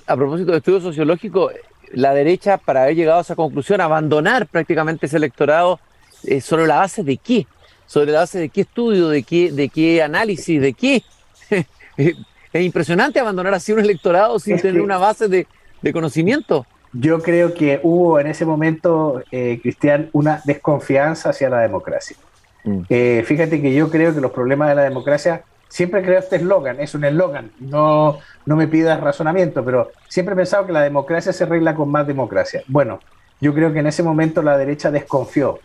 A 0.07 0.17
propósito 0.17 0.53
de 0.53 0.59
estudios 0.59 0.83
sociológicos, 0.83 1.53
la 1.93 2.15
derecha, 2.15 2.59
para 2.59 2.85
haber 2.85 2.97
llegado 2.97 3.19
a 3.19 3.23
esa 3.23 3.37
conclusión, 3.37 3.81
abandonar 3.81 4.47
prácticamente 4.47 5.07
ese 5.07 5.17
electorado 5.17 5.81
eh, 6.25 6.41
sobre 6.41 6.67
la 6.67 6.77
base 6.77 7.03
de 7.03 7.17
qué, 7.17 7.47
sobre 7.87 8.13
la 8.13 8.21
base 8.21 8.39
de 8.39 8.49
qué 8.49 8.63
estudio, 8.63 9.09
de 9.09 9.23
qué, 9.23 9.53
de 9.53 9.69
qué 9.69 10.03
análisis, 10.03 10.61
de 10.61 10.73
qué. 10.73 11.03
es 11.97 12.65
impresionante 12.65 13.19
abandonar 13.19 13.55
así 13.55 13.73
un 13.73 13.81
electorado 13.81 14.39
sin 14.39 14.59
tener 14.59 14.81
una 14.81 14.99
base 14.99 15.29
de, 15.29 15.47
conocimiento. 15.93 16.67
Yo 16.93 17.21
creo 17.21 17.55
que 17.55 17.81
hubo 17.83 18.21
en 18.21 18.29
ese 18.29 18.45
momento, 18.45 19.23
eh, 19.33 19.59
Cristian, 19.63 20.11
una 20.13 20.43
desconfianza 20.45 21.31
hacia 21.31 21.49
la 21.49 21.61
democracia. 21.61 22.17
Mm. 22.65 22.81
Eh, 22.89 23.25
fíjate 23.27 23.61
que 23.61 23.75
yo 23.75 23.91
creo 23.91 24.15
que 24.15 24.21
los 24.21 24.31
problemas 24.31 24.69
de 24.69 24.75
la 24.77 24.83
democracia 24.83 25.43
siempre 25.73 26.03
creo 26.03 26.19
este 26.19 26.37
eslogan, 26.37 26.81
es 26.81 26.95
un 26.95 27.03
eslogan, 27.03 27.51
no, 27.59 28.19
no 28.45 28.57
me 28.57 28.69
pidas 28.69 29.01
razonamiento, 29.01 29.65
pero 29.65 29.91
siempre 30.07 30.35
he 30.35 30.37
pensado 30.37 30.67
que 30.67 30.73
la 30.73 30.83
democracia 30.83 31.33
se 31.33 31.45
arregla 31.45 31.75
con 31.75 31.91
más 31.91 32.07
democracia. 32.07 32.63
Bueno, 32.67 33.01
yo 33.41 33.55
creo 33.55 33.73
que 33.73 33.79
en 33.79 33.87
ese 33.87 34.03
momento 34.03 34.43
la 34.43 34.59
derecha 34.59 34.91
desconfió 34.91 35.61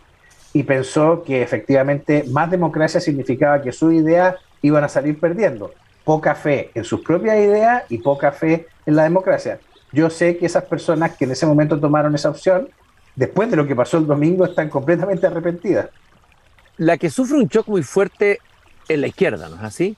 y 0.54 0.62
pensó 0.62 1.22
que 1.24 1.42
efectivamente 1.42 2.24
más 2.30 2.50
democracia 2.50 3.02
significaba 3.02 3.60
que 3.60 3.70
sus 3.70 3.92
ideas 3.92 4.36
iban 4.62 4.82
a 4.82 4.88
salir 4.88 5.20
perdiendo. 5.20 5.74
Poca 6.04 6.34
fe 6.34 6.70
en 6.74 6.84
sus 6.84 7.02
propias 7.02 7.36
ideas 7.36 7.82
y 7.90 7.98
poca 7.98 8.32
fe 8.32 8.66
en 8.86 8.96
la 8.96 9.02
democracia. 9.02 9.60
Yo 9.92 10.08
sé 10.08 10.38
que 10.38 10.46
esas 10.46 10.64
personas 10.64 11.18
que 11.18 11.26
en 11.26 11.32
ese 11.32 11.44
momento 11.44 11.78
tomaron 11.78 12.14
esa 12.14 12.30
opción, 12.30 12.70
después 13.14 13.50
de 13.50 13.56
lo 13.56 13.66
que 13.66 13.76
pasó 13.76 13.98
el 13.98 14.06
domingo, 14.06 14.46
están 14.46 14.70
completamente 14.70 15.26
arrepentidas. 15.26 15.90
La 16.78 16.96
que 16.96 17.10
sufre 17.10 17.36
un 17.36 17.46
shock 17.46 17.68
muy 17.68 17.82
fuerte 17.82 18.40
en 18.88 19.00
la 19.00 19.06
izquierda, 19.06 19.48
¿no 19.48 19.56
es 19.56 19.62
así? 19.62 19.96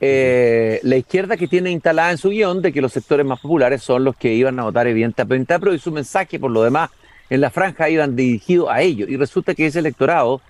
Eh, 0.00 0.80
la 0.82 0.96
izquierda 0.96 1.36
que 1.36 1.46
tiene 1.46 1.70
instalada 1.70 2.10
en 2.10 2.18
su 2.18 2.30
guion 2.30 2.60
de 2.60 2.72
que 2.72 2.80
los 2.80 2.92
sectores 2.92 3.24
más 3.24 3.38
populares 3.38 3.84
son 3.84 4.02
los 4.02 4.16
que 4.16 4.34
iban 4.34 4.58
a 4.58 4.64
votar 4.64 4.88
evidentemente 4.88 5.56
pero 5.60 5.72
y 5.72 5.78
su 5.78 5.92
mensaje 5.92 6.40
por 6.40 6.50
lo 6.50 6.64
demás 6.64 6.90
en 7.30 7.40
la 7.40 7.50
franja 7.50 7.88
iban 7.88 8.16
dirigidos 8.16 8.68
a 8.68 8.82
ellos. 8.82 9.08
Y 9.08 9.16
resulta 9.16 9.54
que 9.54 9.66
ese 9.66 9.78
electorado 9.78 10.40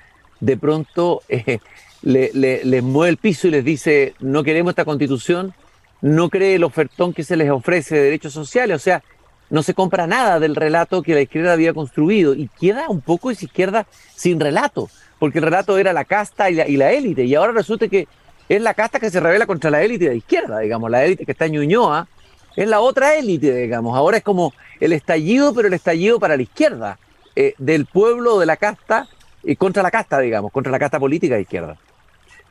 de 0.40 0.56
pronto 0.56 1.22
eh, 1.28 1.58
les 2.02 2.82
mueve 2.82 3.10
el 3.10 3.18
piso 3.18 3.46
y 3.46 3.50
les 3.50 3.64
dice, 3.64 4.14
no 4.20 4.42
queremos 4.42 4.70
esta 4.70 4.86
constitución, 4.86 5.52
no 6.00 6.30
cree 6.30 6.56
el 6.56 6.64
ofertón 6.64 7.12
que 7.12 7.22
se 7.22 7.36
les 7.36 7.50
ofrece 7.50 7.94
de 7.94 8.02
derechos 8.02 8.32
sociales, 8.32 8.76
o 8.76 8.80
sea, 8.80 9.02
no 9.50 9.62
se 9.62 9.74
compra 9.74 10.06
nada 10.06 10.40
del 10.40 10.56
relato 10.56 11.02
que 11.02 11.14
la 11.14 11.20
izquierda 11.20 11.52
había 11.52 11.74
construido 11.74 12.34
y 12.34 12.48
queda 12.58 12.88
un 12.88 13.02
poco 13.02 13.30
esa 13.30 13.44
izquierda 13.44 13.86
sin 14.16 14.40
relato 14.40 14.88
porque 15.22 15.38
el 15.38 15.44
relato 15.44 15.78
era 15.78 15.92
la 15.92 16.04
casta 16.04 16.50
y 16.50 16.76
la, 16.76 16.90
élite, 16.90 17.22
y 17.22 17.36
ahora 17.36 17.52
resulta 17.52 17.86
que 17.86 18.08
es 18.48 18.60
la 18.60 18.74
casta 18.74 18.98
que 18.98 19.08
se 19.08 19.20
revela 19.20 19.46
contra 19.46 19.70
la 19.70 19.80
élite 19.80 20.08
de 20.08 20.16
izquierda, 20.16 20.58
digamos, 20.58 20.90
la 20.90 21.04
élite 21.04 21.24
que 21.24 21.30
está 21.30 21.44
en 21.44 21.52
Ñuñoa, 21.52 22.08
es 22.56 22.66
la 22.66 22.80
otra 22.80 23.14
élite, 23.14 23.54
digamos, 23.54 23.96
ahora 23.96 24.16
es 24.16 24.24
como 24.24 24.52
el 24.80 24.92
estallido, 24.92 25.54
pero 25.54 25.68
el 25.68 25.74
estallido 25.74 26.18
para 26.18 26.36
la 26.36 26.42
izquierda, 26.42 26.98
eh, 27.36 27.54
del 27.58 27.86
pueblo 27.86 28.40
de 28.40 28.46
la 28.46 28.56
casta 28.56 29.06
y 29.44 29.54
contra 29.54 29.80
la 29.84 29.92
casta, 29.92 30.18
digamos, 30.18 30.50
contra 30.50 30.72
la 30.72 30.80
casta 30.80 30.98
política 30.98 31.36
de 31.36 31.42
izquierda. 31.42 31.76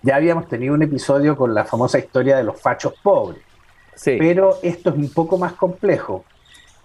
Ya 0.01 0.15
habíamos 0.15 0.47
tenido 0.47 0.73
un 0.73 0.81
episodio 0.81 1.35
con 1.35 1.53
la 1.53 1.65
famosa 1.65 1.99
historia 1.99 2.37
de 2.37 2.45
los 2.45 2.61
fachos 2.61 2.93
pobres, 3.03 3.41
sí. 3.95 4.15
pero 4.17 4.59
esto 4.63 4.91
es 4.91 4.95
un 4.95 5.11
poco 5.11 5.37
más 5.37 5.51
complejo, 5.51 6.23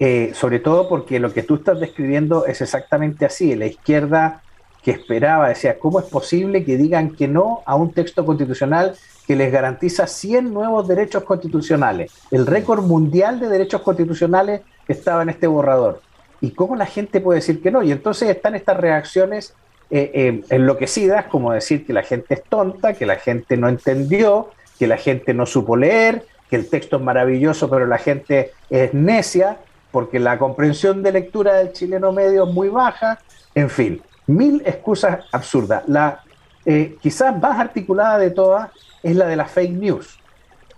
eh, 0.01 0.33
sobre 0.35 0.59
todo 0.59 0.89
porque 0.89 1.21
lo 1.21 1.33
que 1.33 1.45
tú 1.45 1.55
estás 1.55 1.79
describiendo 1.79 2.45
es 2.45 2.61
exactamente 2.61 3.25
así, 3.25 3.55
la 3.55 3.67
izquierda 3.67 4.43
que 4.87 4.93
esperaba, 4.93 5.49
decía, 5.49 5.81
¿cómo 5.81 5.99
es 5.99 6.07
posible 6.07 6.65
que 6.65 6.77
digan 6.77 7.17
que 7.17 7.27
no 7.27 7.61
a 7.67 7.75
un 7.75 7.93
texto 7.93 8.25
constitucional 8.25 8.95
que 9.27 9.35
les 9.35 9.51
garantiza 9.51 10.07
100 10.07 10.55
nuevos 10.55 10.87
derechos 10.87 11.25
constitucionales? 11.25 12.13
El 12.31 12.47
récord 12.47 12.85
mundial 12.85 13.41
de 13.41 13.49
derechos 13.49 13.83
constitucionales 13.83 14.61
estaba 14.87 15.25
en 15.25 15.31
este 15.31 15.49
borrador. 15.49 16.03
¿Y 16.41 16.53
cómo 16.53 16.77
la 16.77 16.87
gente 16.87 17.21
puede 17.21 17.41
decir 17.41 17.61
que 17.61 17.73
no? 17.73 17.83
Y 17.83 17.91
entonces 17.91 18.29
están 18.29 18.55
estas 18.55 18.77
reacciones 18.77 19.55
eh, 19.91 20.13
eh, 20.15 20.45
enloquecidas, 20.51 21.25
como 21.25 21.51
decir 21.51 21.85
que 21.85 21.93
la 21.93 22.05
gente 22.05 22.35
es 22.35 22.45
tonta, 22.45 22.93
que 22.93 23.07
la 23.07 23.17
gente 23.17 23.57
no 23.57 23.69
entendió, 23.69 24.51
que 24.79 24.87
la 24.87 24.99
gente 24.99 25.35
no 25.35 25.47
supo 25.47 25.77
leer, 25.77 26.25
que 26.49 26.55
el 26.55 26.71
texto 26.71 26.99
es 26.99 27.03
maravilloso, 27.03 27.69
pero 27.69 27.87
la 27.87 27.99
gente 27.99 28.53
es 28.71 28.95
necia, 28.95 29.57
porque 29.91 30.21
la 30.21 30.39
comprensión 30.39 31.03
de 31.03 31.11
lectura 31.11 31.55
del 31.55 31.73
chileno 31.73 32.13
medio 32.13 32.45
es 32.45 32.55
muy 32.55 32.69
baja, 32.69 33.19
en 33.53 33.69
fin 33.69 34.01
mil 34.27 34.63
excusas 34.65 35.25
absurdas. 35.33 35.83
La 35.87 36.23
eh, 36.65 36.97
quizás 37.01 37.41
más 37.41 37.61
articulada 37.61 38.19
de 38.19 38.31
todas 38.31 38.71
es 39.03 39.15
la 39.15 39.27
de 39.27 39.37
la 39.37 39.47
fake 39.47 39.73
news. 39.73 40.19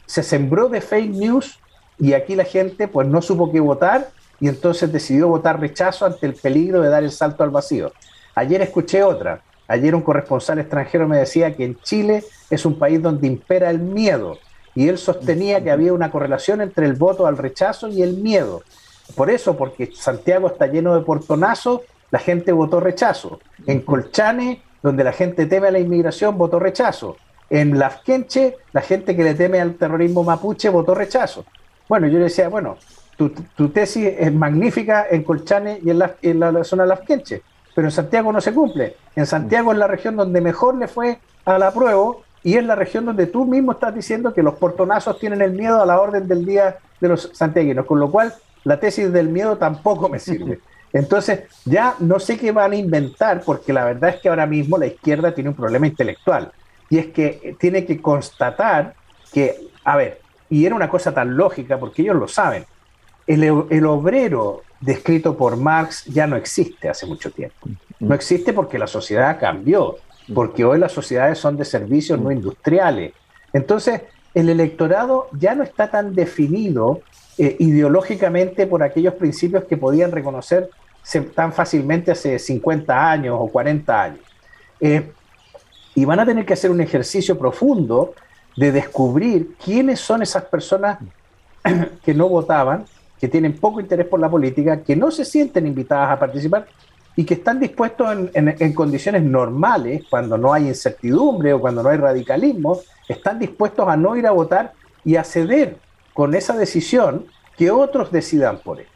Se 0.07 0.23
sembró 0.23 0.69
de 0.69 0.81
fake 0.81 1.13
news 1.13 1.59
y 1.99 2.13
aquí 2.13 2.37
la 2.37 2.45
gente 2.45 2.89
pues 2.89 3.09
no 3.09 3.23
supo 3.23 3.51
qué 3.51 3.61
votar 3.61 4.11
y 4.39 4.49
entonces 4.49 4.93
decidió 4.93 5.29
votar 5.29 5.61
rechazo 5.61 6.05
ante 6.05 6.27
el 6.27 6.35
peligro 6.35 6.83
de 6.83 6.91
dar 6.91 7.03
el 7.03 7.11
salto 7.11 7.43
al 7.43 7.51
vacío. 7.51 7.93
Ayer 8.35 8.61
escuché 8.61 9.03
otra. 9.03 9.43
Ayer 9.67 9.95
un 9.95 10.03
corresponsal 10.03 10.59
extranjero 10.59 11.09
me 11.09 11.19
decía 11.19 11.55
que 11.55 11.65
en 11.65 11.79
Chile 11.81 12.25
es 12.49 12.65
un 12.65 12.79
país 12.79 13.03
donde 13.03 13.27
impera 13.27 13.71
el 13.71 13.81
miedo 13.81 14.39
y 14.75 14.89
él 14.89 14.97
sostenía 14.97 15.63
que 15.63 15.71
había 15.71 15.93
una 15.93 16.11
correlación 16.11 16.61
entre 16.61 16.87
el 16.87 16.95
voto 16.95 17.27
al 17.27 17.37
rechazo 17.37 17.89
y 17.89 18.03
el 18.03 18.19
miedo. 18.19 18.63
Por 19.17 19.31
eso, 19.31 19.57
porque 19.57 19.91
Santiago 19.95 20.49
está 20.49 20.67
lleno 20.67 20.95
de 20.95 21.01
portonazos 21.01 21.81
la 22.11 22.19
gente 22.19 22.53
votó 22.53 22.81
rechazo. 22.81 23.41
En 23.67 23.81
Colchane 23.81 24.63
donde 24.83 25.05
la 25.05 25.13
gente 25.13 25.47
teme 25.47 25.69
a 25.69 25.71
la 25.71 25.79
inmigración, 25.79 26.39
votó 26.39 26.59
rechazo. 26.59 27.17
En 27.51 27.79
Lafkenche, 27.79 28.57
la 28.73 28.81
gente 28.81 29.17
que 29.17 29.25
le 29.25 29.35
teme 29.35 29.61
al 29.61 29.75
terrorismo 29.75 30.23
mapuche 30.23 30.69
votó 30.69 30.95
rechazo. 30.95 31.45
Bueno, 31.89 32.07
yo 32.07 32.19
le 32.19 32.25
decía, 32.25 32.49
bueno, 32.49 32.77
tu, 33.17 33.69
tesis 33.71 34.13
es 34.19 34.33
magnífica 34.33 35.07
en 35.11 35.25
Colchane 35.25 35.81
y 35.83 35.91
en 35.91 35.99
la, 35.99 36.15
en 36.23 36.41
la, 36.41 36.65
zona 36.65 36.85
de 36.85 36.91
Lafkenche, 36.91 37.43
pero 37.75 37.89
en 37.89 37.93
Santiago 37.93 38.33
no 38.33 38.41
se 38.41 38.53
cumple. 38.53 38.97
En 39.17 39.27
Santiago 39.27 39.73
es 39.73 39.79
la 39.79 39.87
región 39.87 40.17
donde 40.17 40.41
mejor 40.41 40.77
le 40.77 40.87
fue 40.87 41.19
a 41.45 41.59
la 41.59 41.73
prueba 41.73 42.13
y 42.45 42.57
es 42.57 42.65
la 42.65 42.77
región 42.77 43.07
donde 43.07 43.27
tú 43.27 43.45
mismo 43.45 43.73
estás 43.73 43.95
diciendo 43.95 44.33
que 44.33 44.43
los 44.43 44.55
portonazos 44.55 45.19
tienen 45.19 45.43
el 45.43 45.53
miedo 45.53 45.83
a 45.83 45.87
la 45.87 46.01
orden 46.01 46.29
del 46.29 46.45
día 46.45 46.77
de 47.01 47.09
los 47.09 47.31
santiaguinos, 47.33 47.87
con 47.87 47.99
lo 47.99 48.11
cual 48.11 48.35
la 48.65 48.79
tesis 48.79 49.13
del 49.13 49.29
miedo 49.29 49.57
tampoco 49.57 50.09
me 50.09 50.19
sirve. 50.19 50.61
Entonces, 50.99 51.45
ya 51.65 51.95
no 52.01 52.19
sé 52.19 52.37
qué 52.37 52.51
van 52.51 52.73
a 52.73 52.77
inventar, 52.77 53.43
porque 53.43 53.73
la 53.73 53.85
verdad 53.85 54.11
es 54.11 54.17
que 54.21 54.29
ahora 54.29 54.47
mismo 54.47 54.77
la 54.77 54.87
izquierda 54.87 55.33
tiene 55.33 55.51
un 55.51 55.55
problema 55.55 55.87
intelectual, 55.87 56.51
y 56.91 56.99
es 56.99 57.07
que 57.07 57.55
tiene 57.61 57.87
que 57.87 58.03
constatar 58.03 58.95
que, 59.33 59.55
a 59.85 59.97
ver, 59.97 60.21
y 60.51 60.67
era 60.67 60.75
una 60.75 60.89
cosa 60.89 61.15
tan 61.15 61.37
lógica, 61.37 61.79
porque 61.79 62.03
ellos 62.03 62.17
lo 62.17 62.27
saben, 62.27 62.65
el, 63.29 63.45
el 63.71 63.87
obrero 63.87 64.63
descrito 64.81 65.37
por 65.37 65.57
Marx 65.57 66.05
ya 66.07 66.27
no 66.27 66.35
existe 66.35 66.89
hace 66.89 67.07
mucho 67.07 67.31
tiempo. 67.31 67.69
No 68.01 68.17
existe 68.17 68.53
porque 68.53 68.77
la 68.77 68.89
sociedad 68.89 69.39
cambió, 69.39 69.99
porque 70.35 70.65
hoy 70.65 70.81
las 70.81 70.91
sociedades 70.91 71.39
son 71.39 71.57
de 71.57 71.65
servicios 71.65 72.19
no 72.21 72.33
industriales. 72.33 73.13
Entonces, 73.53 74.03
el 74.35 74.49
electorado 74.49 75.29
ya 75.31 75.55
no 75.55 75.63
está 75.63 75.93
tan 75.93 76.13
definido 76.17 77.03
eh, 77.39 77.55
ideológicamente 77.61 78.67
por 78.67 78.83
aquellos 78.83 79.15
principios 79.15 79.63
que 79.63 79.77
podían 79.77 80.11
reconocer 80.11 80.69
tan 81.35 81.53
fácilmente 81.53 82.11
hace 82.11 82.39
50 82.39 83.11
años 83.11 83.37
o 83.39 83.49
40 83.49 84.03
años. 84.03 84.21
Eh, 84.81 85.11
y 85.95 86.05
van 86.05 86.21
a 86.21 86.27
tener 86.27 86.45
que 86.45 86.53
hacer 86.53 86.71
un 86.71 86.81
ejercicio 86.81 87.39
profundo 87.39 88.15
de 88.57 88.73
descubrir 88.73 89.55
quiénes 89.63 90.01
son 90.01 90.23
esas 90.23 90.45
personas 90.45 90.99
que 92.05 92.15
no 92.15 92.29
votaban, 92.29 92.85
que 93.19 93.29
tienen 93.29 93.55
poco 93.59 93.81
interés 93.81 94.07
por 94.07 94.21
la 94.21 94.29
política, 94.29 94.83
que 94.83 94.95
no 94.95 95.11
se 95.11 95.25
sienten 95.25 95.67
invitadas 95.67 96.11
a 96.11 96.19
participar 96.19 96.67
y 97.17 97.25
que 97.25 97.35
están 97.35 97.59
dispuestos 97.59 98.31
en, 98.35 98.57
en 98.59 98.73
condiciones 98.75 99.23
normales, 99.23 100.05
cuando 100.09 100.39
no 100.39 100.53
hay 100.53 100.69
incertidumbre 100.69 101.53
o 101.53 101.61
cuando 101.61 101.83
no 101.83 101.89
hay 101.89 101.97
radicalismo, 101.97 102.81
están 103.09 103.41
dispuestos 103.41 103.89
a 103.89 103.97
no 103.97 104.15
ir 104.15 104.27
a 104.27 104.31
votar 104.31 104.73
y 105.05 105.17
a 105.17 105.25
ceder 105.25 105.79
con 106.15 106.35
esa 106.35 106.57
decisión 106.57 107.27
que 107.57 107.73
otros 107.73 108.13
decidan 108.13 108.59
por 108.59 108.79
él. 108.79 108.87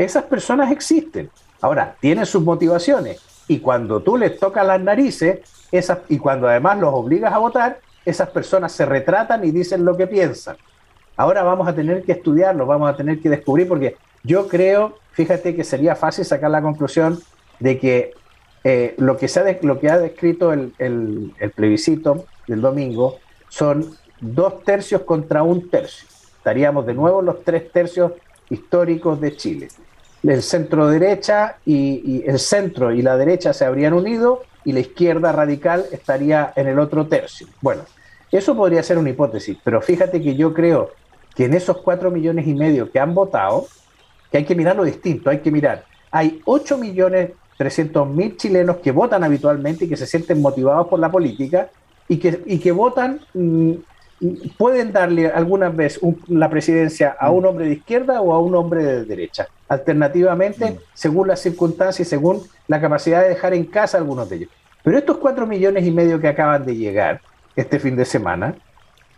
Esas 0.00 0.24
personas 0.24 0.72
existen. 0.72 1.30
Ahora, 1.60 1.94
tienen 2.00 2.24
sus 2.24 2.42
motivaciones 2.42 3.20
y 3.48 3.60
cuando 3.60 4.00
tú 4.00 4.16
les 4.16 4.38
tocas 4.38 4.66
las 4.66 4.80
narices 4.80 5.40
y 6.08 6.18
cuando 6.18 6.48
además 6.48 6.78
los 6.78 6.94
obligas 6.94 7.32
a 7.32 7.38
votar, 7.38 7.80
esas 8.04 8.30
personas 8.30 8.72
se 8.72 8.86
retratan 8.86 9.44
y 9.44 9.50
dicen 9.50 9.84
lo 9.84 9.96
que 9.96 10.06
piensan. 10.06 10.56
Ahora 11.16 11.42
vamos 11.42 11.68
a 11.68 11.74
tener 11.74 12.02
que 12.02 12.12
estudiarlo, 12.12 12.64
vamos 12.64 12.88
a 12.88 12.96
tener 12.96 13.20
que 13.20 13.28
descubrir, 13.28 13.68
porque 13.68 13.96
yo 14.24 14.48
creo, 14.48 14.96
fíjate 15.12 15.54
que 15.54 15.64
sería 15.64 15.94
fácil 15.94 16.24
sacar 16.24 16.50
la 16.50 16.62
conclusión 16.62 17.20
de 17.58 17.78
que 17.78 18.14
eh, 18.64 18.94
lo, 18.96 19.18
que 19.18 19.28
se 19.28 19.40
ha 19.40 19.58
lo 19.62 19.78
que 19.78 19.90
ha 19.90 19.98
descrito 19.98 20.54
el, 20.54 20.72
el 20.78 21.50
plebiscito 21.54 22.24
del 22.46 22.62
domingo 22.62 23.18
son 23.48 23.96
dos 24.20 24.64
tercios 24.64 25.02
contra 25.02 25.42
un 25.42 25.68
tercio 25.70 26.08
estaríamos 26.40 26.86
de 26.86 26.94
nuevo 26.94 27.20
los 27.20 27.44
tres 27.44 27.70
tercios 27.70 28.12
históricos 28.48 29.20
de 29.20 29.36
Chile. 29.36 29.68
El 30.22 30.42
centro 30.42 30.88
derecha 30.88 31.56
y, 31.64 32.22
el 32.26 32.38
centro 32.38 32.92
y 32.92 33.02
la 33.02 33.16
derecha 33.16 33.52
se 33.52 33.64
habrían 33.64 33.94
unido 33.94 34.42
y 34.64 34.72
la 34.72 34.80
izquierda 34.80 35.32
radical 35.32 35.86
estaría 35.92 36.52
en 36.56 36.68
el 36.68 36.78
otro 36.78 37.06
tercio. 37.06 37.46
Bueno, 37.60 37.82
eso 38.30 38.54
podría 38.54 38.82
ser 38.82 38.98
una 38.98 39.10
hipótesis, 39.10 39.56
pero 39.64 39.80
fíjate 39.80 40.20
que 40.20 40.36
yo 40.36 40.52
creo 40.52 40.90
que 41.34 41.46
en 41.46 41.54
esos 41.54 41.78
cuatro 41.78 42.10
millones 42.10 42.46
y 42.46 42.54
medio 42.54 42.90
que 42.90 43.00
han 43.00 43.14
votado, 43.14 43.66
que 44.30 44.38
hay 44.38 44.44
que 44.44 44.54
mirar 44.54 44.76
lo 44.76 44.84
distinto, 44.84 45.30
hay 45.30 45.38
que 45.38 45.50
mirar, 45.50 45.84
hay 46.10 46.40
8 46.44 46.76
millones 46.76 47.30
300 47.60 48.08
mil 48.08 48.38
chilenos 48.38 48.78
que 48.78 48.90
votan 48.90 49.22
habitualmente 49.22 49.84
y 49.84 49.88
que 49.90 49.96
se 49.98 50.06
sienten 50.06 50.40
motivados 50.40 50.88
por 50.88 50.98
la 50.98 51.10
política 51.10 51.68
y 52.08 52.16
que, 52.16 52.42
y 52.46 52.58
que 52.58 52.72
votan 52.72 53.20
mm, 53.34 53.72
pueden 54.58 54.92
darle 54.92 55.28
algunas 55.28 55.74
veces 55.74 56.00
la 56.28 56.50
presidencia 56.50 57.16
a 57.18 57.30
un 57.30 57.46
hombre 57.46 57.66
de 57.66 57.72
izquierda 57.72 58.20
o 58.20 58.34
a 58.34 58.38
un 58.38 58.54
hombre 58.54 58.84
de 58.84 59.04
derecha, 59.04 59.48
alternativamente, 59.68 60.72
mm. 60.72 60.78
según 60.92 61.28
las 61.28 61.40
circunstancias 61.40 62.06
y 62.06 62.10
según 62.10 62.42
la 62.68 62.80
capacidad 62.80 63.22
de 63.22 63.30
dejar 63.30 63.54
en 63.54 63.64
casa 63.64 63.98
algunos 63.98 64.28
de 64.28 64.36
ellos. 64.36 64.50
Pero 64.82 64.98
estos 64.98 65.18
cuatro 65.18 65.46
millones 65.46 65.86
y 65.86 65.90
medio 65.90 66.20
que 66.20 66.28
acaban 66.28 66.64
de 66.64 66.76
llegar 66.76 67.20
este 67.56 67.78
fin 67.78 67.96
de 67.96 68.04
semana, 68.04 68.54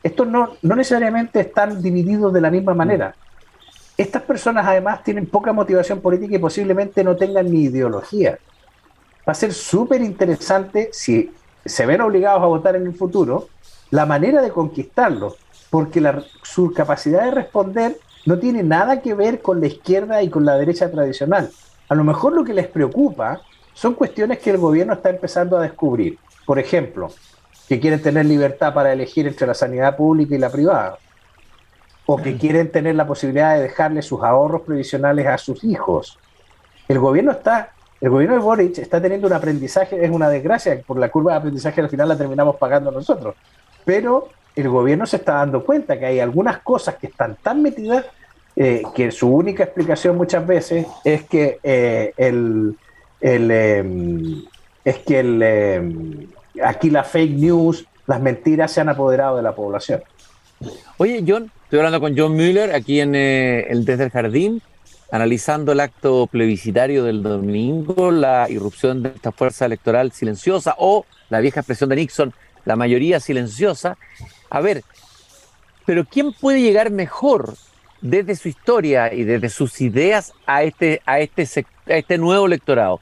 estos 0.03 0.27
no, 0.27 0.55
no 0.63 0.77
necesariamente 0.77 1.41
están 1.41 1.83
divididos 1.83 2.33
de 2.33 2.41
la 2.41 2.51
misma 2.51 2.75
manera. 2.75 3.15
Estas 3.97 4.23
personas 4.23 4.67
además 4.67 5.05
tienen 5.05 5.27
poca 5.27 5.53
motivación 5.53 6.01
política 6.01 6.37
y 6.37 6.39
posiblemente 6.39 7.05
no 7.05 7.17
tengan 7.17 7.51
ni 7.51 7.65
ideología. 7.65 8.39
Va 9.27 9.33
a 9.33 9.35
ser 9.35 9.53
súper 9.53 10.01
interesante 10.01 10.89
si 10.93 11.31
se 11.65 11.87
ven 11.87 12.01
obligados 12.01 12.43
a 12.43 12.47
votar 12.47 12.75
en 12.75 12.87
el 12.87 12.95
futuro, 12.95 13.49
la 13.93 14.07
manera 14.07 14.41
de 14.41 14.51
conquistarlo, 14.51 15.37
porque 15.69 16.01
la, 16.01 16.25
su 16.43 16.73
capacidad 16.73 17.25
de 17.25 17.31
responder 17.31 17.99
no 18.25 18.39
tiene 18.39 18.63
nada 18.63 19.03
que 19.03 19.13
ver 19.13 19.43
con 19.43 19.61
la 19.61 19.67
izquierda 19.67 20.23
y 20.23 20.31
con 20.31 20.47
la 20.47 20.57
derecha 20.57 20.91
tradicional. 20.91 21.51
A 21.91 21.95
lo 21.95 22.03
mejor 22.03 22.33
lo 22.33 22.43
que 22.43 22.55
les 22.55 22.69
preocupa 22.69 23.43
son 23.75 23.93
cuestiones 23.93 24.39
que 24.39 24.49
el 24.49 24.57
gobierno 24.57 24.95
está 24.95 25.11
empezando 25.11 25.59
a 25.59 25.63
descubrir. 25.63 26.19
Por 26.47 26.59
ejemplo, 26.59 27.13
que 27.69 27.81
quieren 27.81 28.01
tener 28.01 28.25
libertad 28.25 28.73
para 28.73 28.95
elegir 28.95 29.27
entre 29.27 29.47
la 29.47 29.53
sanidad 29.53 29.95
pública 29.95 30.35
y 30.35 30.39
la 30.39 30.49
privada. 30.49 30.97
O 32.07 32.17
que 32.17 32.39
quieren 32.39 32.73
tener 32.73 32.95
la 32.95 33.07
posibilidad 33.07 33.57
de 33.57 33.63
dejarle 33.63 34.01
sus 34.01 34.23
ahorros 34.23 34.63
previsionales 34.63 35.27
a 35.27 35.37
sus 35.37 35.63
hijos. 35.65 36.19
El 36.89 36.99
gobierno 36.99 37.33
está, 37.33 37.73
el 38.01 38.09
gobierno 38.09 38.37
de 38.37 38.43
Boric 38.43 38.79
está 38.79 39.03
teniendo 39.03 39.27
un 39.27 39.35
aprendizaje, 39.35 40.03
es 40.03 40.11
una 40.11 40.31
desgracia, 40.31 40.81
por 40.87 40.99
la 40.99 41.11
curva 41.11 41.33
de 41.33 41.39
aprendizaje 41.39 41.83
al 41.83 41.91
final 41.91 42.09
la 42.09 42.17
terminamos 42.17 42.57
pagando 42.57 42.91
nosotros 42.91 43.35
pero 43.85 44.29
el 44.55 44.69
gobierno 44.69 45.07
se 45.07 45.17
está 45.17 45.35
dando 45.35 45.65
cuenta 45.65 45.99
que 45.99 46.07
hay 46.07 46.21
algunas 46.21 46.59
cosas 46.59 46.97
que 46.97 47.07
están 47.07 47.37
tan 47.43 47.63
metidas 47.63 48.05
eh, 48.55 48.83
que 48.95 49.11
su 49.11 49.29
única 49.29 49.65
explicación 49.65 50.17
muchas 50.17 50.47
veces 50.47 50.87
es 51.05 51.23
que 51.25 51.59
eh, 51.63 52.13
el, 52.19 52.77
em, 53.21 54.43
es 54.85 54.99
que 54.99 55.21
el, 55.21 55.43
em, 55.43 56.27
aquí 56.63 56.91
la 56.91 57.03
fake 57.03 57.33
news, 57.33 57.87
las 58.07 58.21
mentiras 58.21 58.71
se 58.71 58.83
han 58.83 58.91
apoderado 58.91 59.37
de 59.37 59.43
la 59.43 59.55
población. 59.55 60.03
Oye, 60.99 61.25
John, 61.27 61.51
estoy 61.65 61.79
hablando 61.79 62.01
con 62.01 62.17
John 62.17 62.35
Mueller 62.35 62.75
aquí 62.75 63.01
en 63.01 63.15
eh, 63.15 63.67
el 63.71 63.87
Desde 63.87 64.05
el 64.05 64.11
Jardín, 64.11 64.61
analizando 65.11 65.73
el 65.73 65.81
acto 65.81 66.27
plebiscitario 66.27 67.05
del 67.05 67.23
domingo, 67.23 68.11
la 68.11 68.51
irrupción 68.51 69.03
de 69.03 69.11
esta 69.11 69.33
fuerza 69.33 69.65
electoral 69.65 70.13
silenciosa 70.13 70.75
o 70.79 71.07
la 71.31 71.41
vieja 71.41 71.61
expresión 71.61 71.89
de 71.89 71.97
Nixon, 71.97 72.35
la 72.65 72.77
mayoría 72.77 73.21
silenciosa. 73.21 73.97
A 74.51 74.61
ver, 74.61 74.85
pero 75.85 76.05
¿quién 76.05 76.33
puede 76.33 76.61
llegar 76.61 76.91
mejor 76.91 77.55
desde 78.01 78.37
su 78.37 78.49
historia 78.49 79.13
y 79.13 79.25
desde 79.25 79.49
sus 79.49 79.81
ideas 79.81 80.33
a 80.47 80.63
este, 80.63 81.03
este, 81.19 81.67
a 81.87 81.97
este 81.97 82.19
nuevo 82.19 82.47
electorado? 82.47 83.01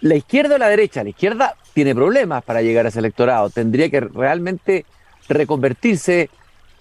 ¿La 0.00 0.14
izquierda 0.14 0.54
o 0.54 0.58
la 0.58 0.68
derecha? 0.68 1.02
La 1.02 1.10
izquierda 1.10 1.56
tiene 1.74 1.94
problemas 1.94 2.42
para 2.42 2.62
llegar 2.62 2.86
a 2.86 2.88
ese 2.88 2.98
electorado. 2.98 3.50
Tendría 3.50 3.90
que 3.90 4.00
realmente 4.00 4.86
reconvertirse, 5.28 6.30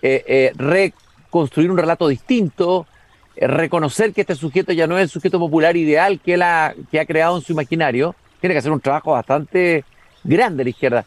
eh, 0.01 0.23
eh, 0.27 0.51
reconstruir 0.55 1.69
un 1.69 1.77
relato 1.77 2.07
distinto, 2.07 2.87
eh, 3.35 3.47
reconocer 3.47 4.13
que 4.13 4.21
este 4.21 4.35
sujeto 4.35 4.71
ya 4.71 4.87
no 4.87 4.97
es 4.97 5.03
el 5.03 5.09
sujeto 5.09 5.37
popular 5.37 5.75
ideal 5.75 6.19
que, 6.19 6.35
ha, 6.41 6.73
que 6.91 6.99
ha 6.99 7.05
creado 7.05 7.37
en 7.37 7.43
su 7.43 7.51
imaginario. 7.51 8.15
Tiene 8.39 8.53
que 8.53 8.59
hacer 8.59 8.71
un 8.71 8.79
trabajo 8.79 9.11
bastante 9.11 9.83
grande 10.23 10.63
la 10.63 10.69
izquierda 10.69 11.05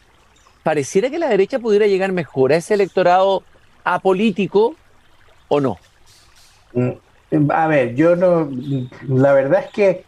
pareciera 0.63 1.09
que 1.09 1.19
la 1.19 1.29
derecha 1.29 1.59
pudiera 1.59 1.87
llegar 1.87 2.11
mejor 2.11 2.53
a 2.53 2.55
ese 2.55 2.73
electorado 2.73 3.43
apolítico 3.83 4.75
o 5.49 5.59
no. 5.59 5.77
Mm, 6.73 7.51
a 7.51 7.67
ver, 7.67 7.95
yo 7.95 8.15
no, 8.15 8.49
la 9.07 9.33
verdad 9.33 9.65
es 9.65 9.71
que 9.71 10.05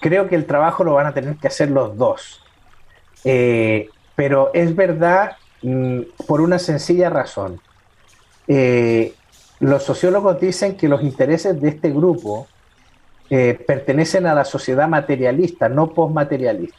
creo 0.00 0.28
que 0.28 0.36
el 0.36 0.46
trabajo 0.46 0.84
lo 0.84 0.94
van 0.94 1.06
a 1.06 1.14
tener 1.14 1.36
que 1.36 1.48
hacer 1.48 1.70
los 1.70 1.96
dos. 1.96 2.42
Eh, 3.24 3.88
pero 4.14 4.50
es 4.54 4.74
verdad 4.74 5.36
mm, 5.62 6.00
por 6.26 6.40
una 6.40 6.58
sencilla 6.58 7.10
razón. 7.10 7.60
Eh, 8.46 9.14
los 9.60 9.82
sociólogos 9.82 10.40
dicen 10.40 10.76
que 10.76 10.88
los 10.88 11.02
intereses 11.02 11.60
de 11.60 11.68
este 11.68 11.90
grupo 11.90 12.46
eh, 13.30 13.62
pertenecen 13.66 14.26
a 14.26 14.34
la 14.34 14.44
sociedad 14.44 14.88
materialista, 14.88 15.68
no 15.68 15.92
postmaterialista. 15.92 16.78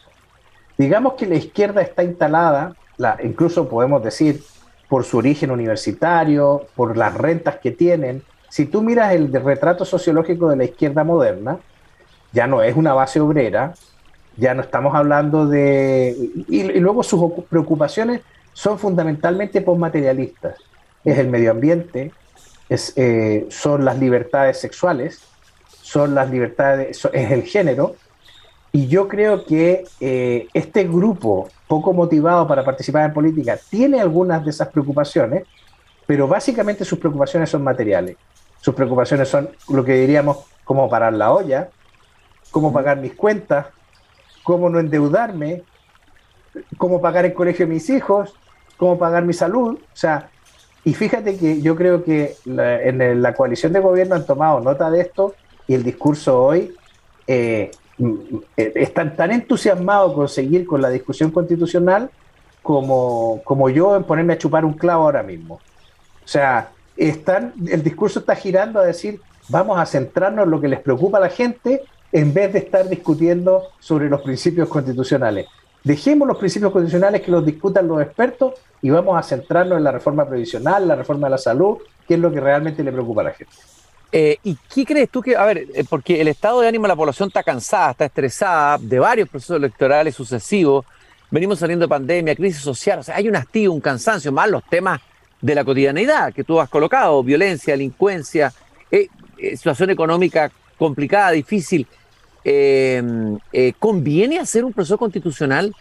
Digamos 0.77 1.13
que 1.13 1.27
la 1.27 1.36
izquierda 1.36 1.82
está 1.82 2.03
instalada 2.03 2.75
incluso 3.23 3.67
podemos 3.69 4.03
decir 4.03 4.43
por 4.88 5.03
su 5.03 5.17
origen 5.17 5.51
universitario, 5.51 6.65
por 6.75 6.97
las 6.97 7.13
rentas 7.13 7.57
que 7.57 7.71
tienen. 7.71 8.23
Si 8.49 8.65
tú 8.65 8.81
miras 8.81 9.13
el 9.13 9.31
retrato 9.31 9.85
sociológico 9.85 10.49
de 10.49 10.57
la 10.57 10.63
izquierda 10.63 11.03
moderna, 11.03 11.59
ya 12.31 12.47
no 12.47 12.62
es 12.62 12.75
una 12.75 12.93
base 12.93 13.19
obrera, 13.19 13.73
Ya 14.38 14.53
no 14.53 14.62
estamos 14.62 14.95
hablando 14.95 15.47
de... 15.47 16.15
Y, 16.47 16.63
luego 16.79 17.03
sus 17.03 17.43
preocupaciones 17.49 18.21
son 18.53 18.79
fundamentalmente 18.79 19.59
postmaterialistas. 19.62 20.55
Es 21.03 21.17
el 21.17 21.27
medio 21.27 21.51
ambiente, 21.51 22.13
eh, 22.69 23.47
son 23.49 23.83
las 23.83 23.99
libertades 23.99 24.57
sexuales, 24.59 25.21
son 25.81 26.15
las 26.15 26.29
libertades, 26.29 27.05
es 27.12 27.31
el 27.31 27.43
género. 27.43 27.95
Y 28.71 28.88
yo 28.88 29.08
creo 29.08 29.45
que 29.45 29.84
eh, 29.99 30.47
este 30.53 30.84
grupo 30.84 31.49
poco 31.67 31.93
motivado 31.93 32.47
para 32.47 32.63
participar 32.63 33.05
en 33.05 33.13
política 33.13 33.58
tiene 33.69 33.99
algunas 33.99 34.43
de 34.43 34.51
esas 34.51 34.67
preocupaciones, 34.67 35.43
pero 36.05 36.27
básicamente 36.27 36.86
sus 36.86 36.99
preocupaciones 36.99 37.49
son 37.49 37.63
materiales. 37.63 38.15
Sus 38.62 38.75
preocupaciones 38.75 39.27
son 39.27 39.49
lo 39.69 39.84
que 39.84 39.93
diríamos 39.93 40.45
cómo 40.63 40.89
parar 40.89 41.13
la 41.13 41.32
olla, 41.32 41.69
cómo 42.51 42.71
pagar 42.71 42.97
mis 42.97 43.13
cuentas, 43.13 43.67
cómo 44.43 44.69
no 44.69 44.79
endeudarme, 44.79 45.63
cómo 46.77 47.01
pagar 47.01 47.25
el 47.25 47.34
colegio 47.34 47.65
de 47.65 47.73
mis 47.73 47.89
hijos, 47.89 48.34
cómo 48.77 48.97
pagar 48.99 49.23
mi 49.23 49.34
salud. 49.34 49.79
O 49.82 49.95
sea, 49.95 50.29
y 50.84 50.93
fíjate 50.93 51.38
que 51.38 51.62
yo 51.62 51.75
creo 51.75 52.03
que 52.03 52.36
en 52.45 53.21
la 53.21 53.34
coalición 53.34 53.73
de 53.73 53.79
gobierno 53.79 54.15
han 54.15 54.25
tomado 54.25 54.60
nota 54.60 54.89
de 54.91 55.01
esto 55.01 55.34
y 55.67 55.73
el 55.73 55.84
discurso 55.84 56.43
hoy 56.43 56.73
eh, 57.27 57.69
eh, 57.69 57.71
están 58.55 59.15
tan 59.15 59.31
entusiasmados 59.31 60.13
con 60.13 60.29
seguir 60.29 60.65
con 60.65 60.81
la 60.81 60.89
discusión 60.89 61.31
constitucional 61.31 62.09
como, 62.62 63.41
como 63.43 63.69
yo 63.69 63.95
en 63.95 64.03
ponerme 64.03 64.33
a 64.33 64.38
chupar 64.38 64.65
un 64.65 64.73
clavo 64.73 65.03
ahora 65.03 65.23
mismo. 65.23 65.55
O 65.55 66.27
sea, 66.27 66.71
están, 66.95 67.53
el 67.67 67.83
discurso 67.83 68.19
está 68.19 68.35
girando 68.35 68.79
a 68.79 68.85
decir, 68.85 69.19
vamos 69.49 69.79
a 69.79 69.85
centrarnos 69.85 70.45
en 70.45 70.51
lo 70.51 70.62
que 70.62 70.67
les 70.67 70.79
preocupa 70.79 71.17
a 71.17 71.21
la 71.21 71.29
gente 71.29 71.81
en 72.12 72.33
vez 72.33 72.53
de 72.53 72.59
estar 72.59 72.88
discutiendo 72.88 73.63
sobre 73.79 74.09
los 74.09 74.21
principios 74.21 74.67
constitucionales. 74.67 75.47
Dejemos 75.83 76.27
los 76.27 76.38
principios 76.38 76.71
constitucionales 76.71 77.21
que 77.21 77.31
los 77.31 77.45
discutan 77.45 77.88
los 77.88 78.01
expertos 78.01 78.53
y 78.81 78.89
vamos 78.89 79.17
a 79.17 79.23
centrarnos 79.23 79.77
en 79.77 79.83
la 79.83 79.91
reforma 79.91 80.27
previsional, 80.27 80.88
la 80.88 80.95
reforma 80.95 81.27
de 81.27 81.31
la 81.31 81.38
salud, 81.38 81.77
que 82.07 82.15
es 82.15 82.19
lo 82.19 82.31
que 82.31 82.39
realmente 82.39 82.83
le 82.83 82.91
preocupa 82.91 83.21
a 83.21 83.25
la 83.25 83.31
gente. 83.31 83.53
Eh, 84.12 84.38
¿Y 84.43 84.58
qué 84.74 84.86
crees 84.86 85.10
tú 85.10 85.22
que, 85.22 85.36
a 85.36 85.45
ver, 85.45 85.67
eh, 85.74 85.86
porque 85.88 86.19
el 86.19 86.28
estado 86.30 86.62
de 86.62 86.67
ánimo 86.67 86.86
de 86.86 86.89
la 86.89 86.95
población 86.95 87.28
está 87.28 87.43
cansada, 87.43 87.91
está 87.91 88.06
estresada 88.06 88.80
de 88.80 88.98
varios 88.98 89.30
procesos 89.30 89.58
electorales 89.58 90.15
sucesivos, 90.15 90.86
venimos 91.30 91.60
saliendo 91.60 91.86
de 91.86 91.89
pandemia, 91.89 92.36
crisis 92.36 92.62
social, 92.62 93.00
o 93.00 93.04
sea, 93.04 93.17
hay 93.17 93.30
un 93.30 93.36
hastío, 93.36 93.72
un 93.72 93.82
cansancio, 93.82 94.32
más 94.32 94.50
los 94.50 94.63
temas 94.63 95.00
de 95.39 95.54
la 95.54 95.63
cotidianeidad 95.63 96.34
que 96.34 96.43
tú 96.43 96.60
has 96.60 96.69
colocado, 96.69 97.24
violencia, 97.24 97.74
delincuencia, 97.74 98.52
eh, 98.89 99.08
situación 99.56 99.91
económica 99.91 100.52
complicada, 100.78 101.32
difícil. 101.32 101.86
¿Conviene 103.78 104.39
hacer 104.39 104.65
un 104.65 104.74
proceso 104.74 104.98
constitucional 104.98 105.76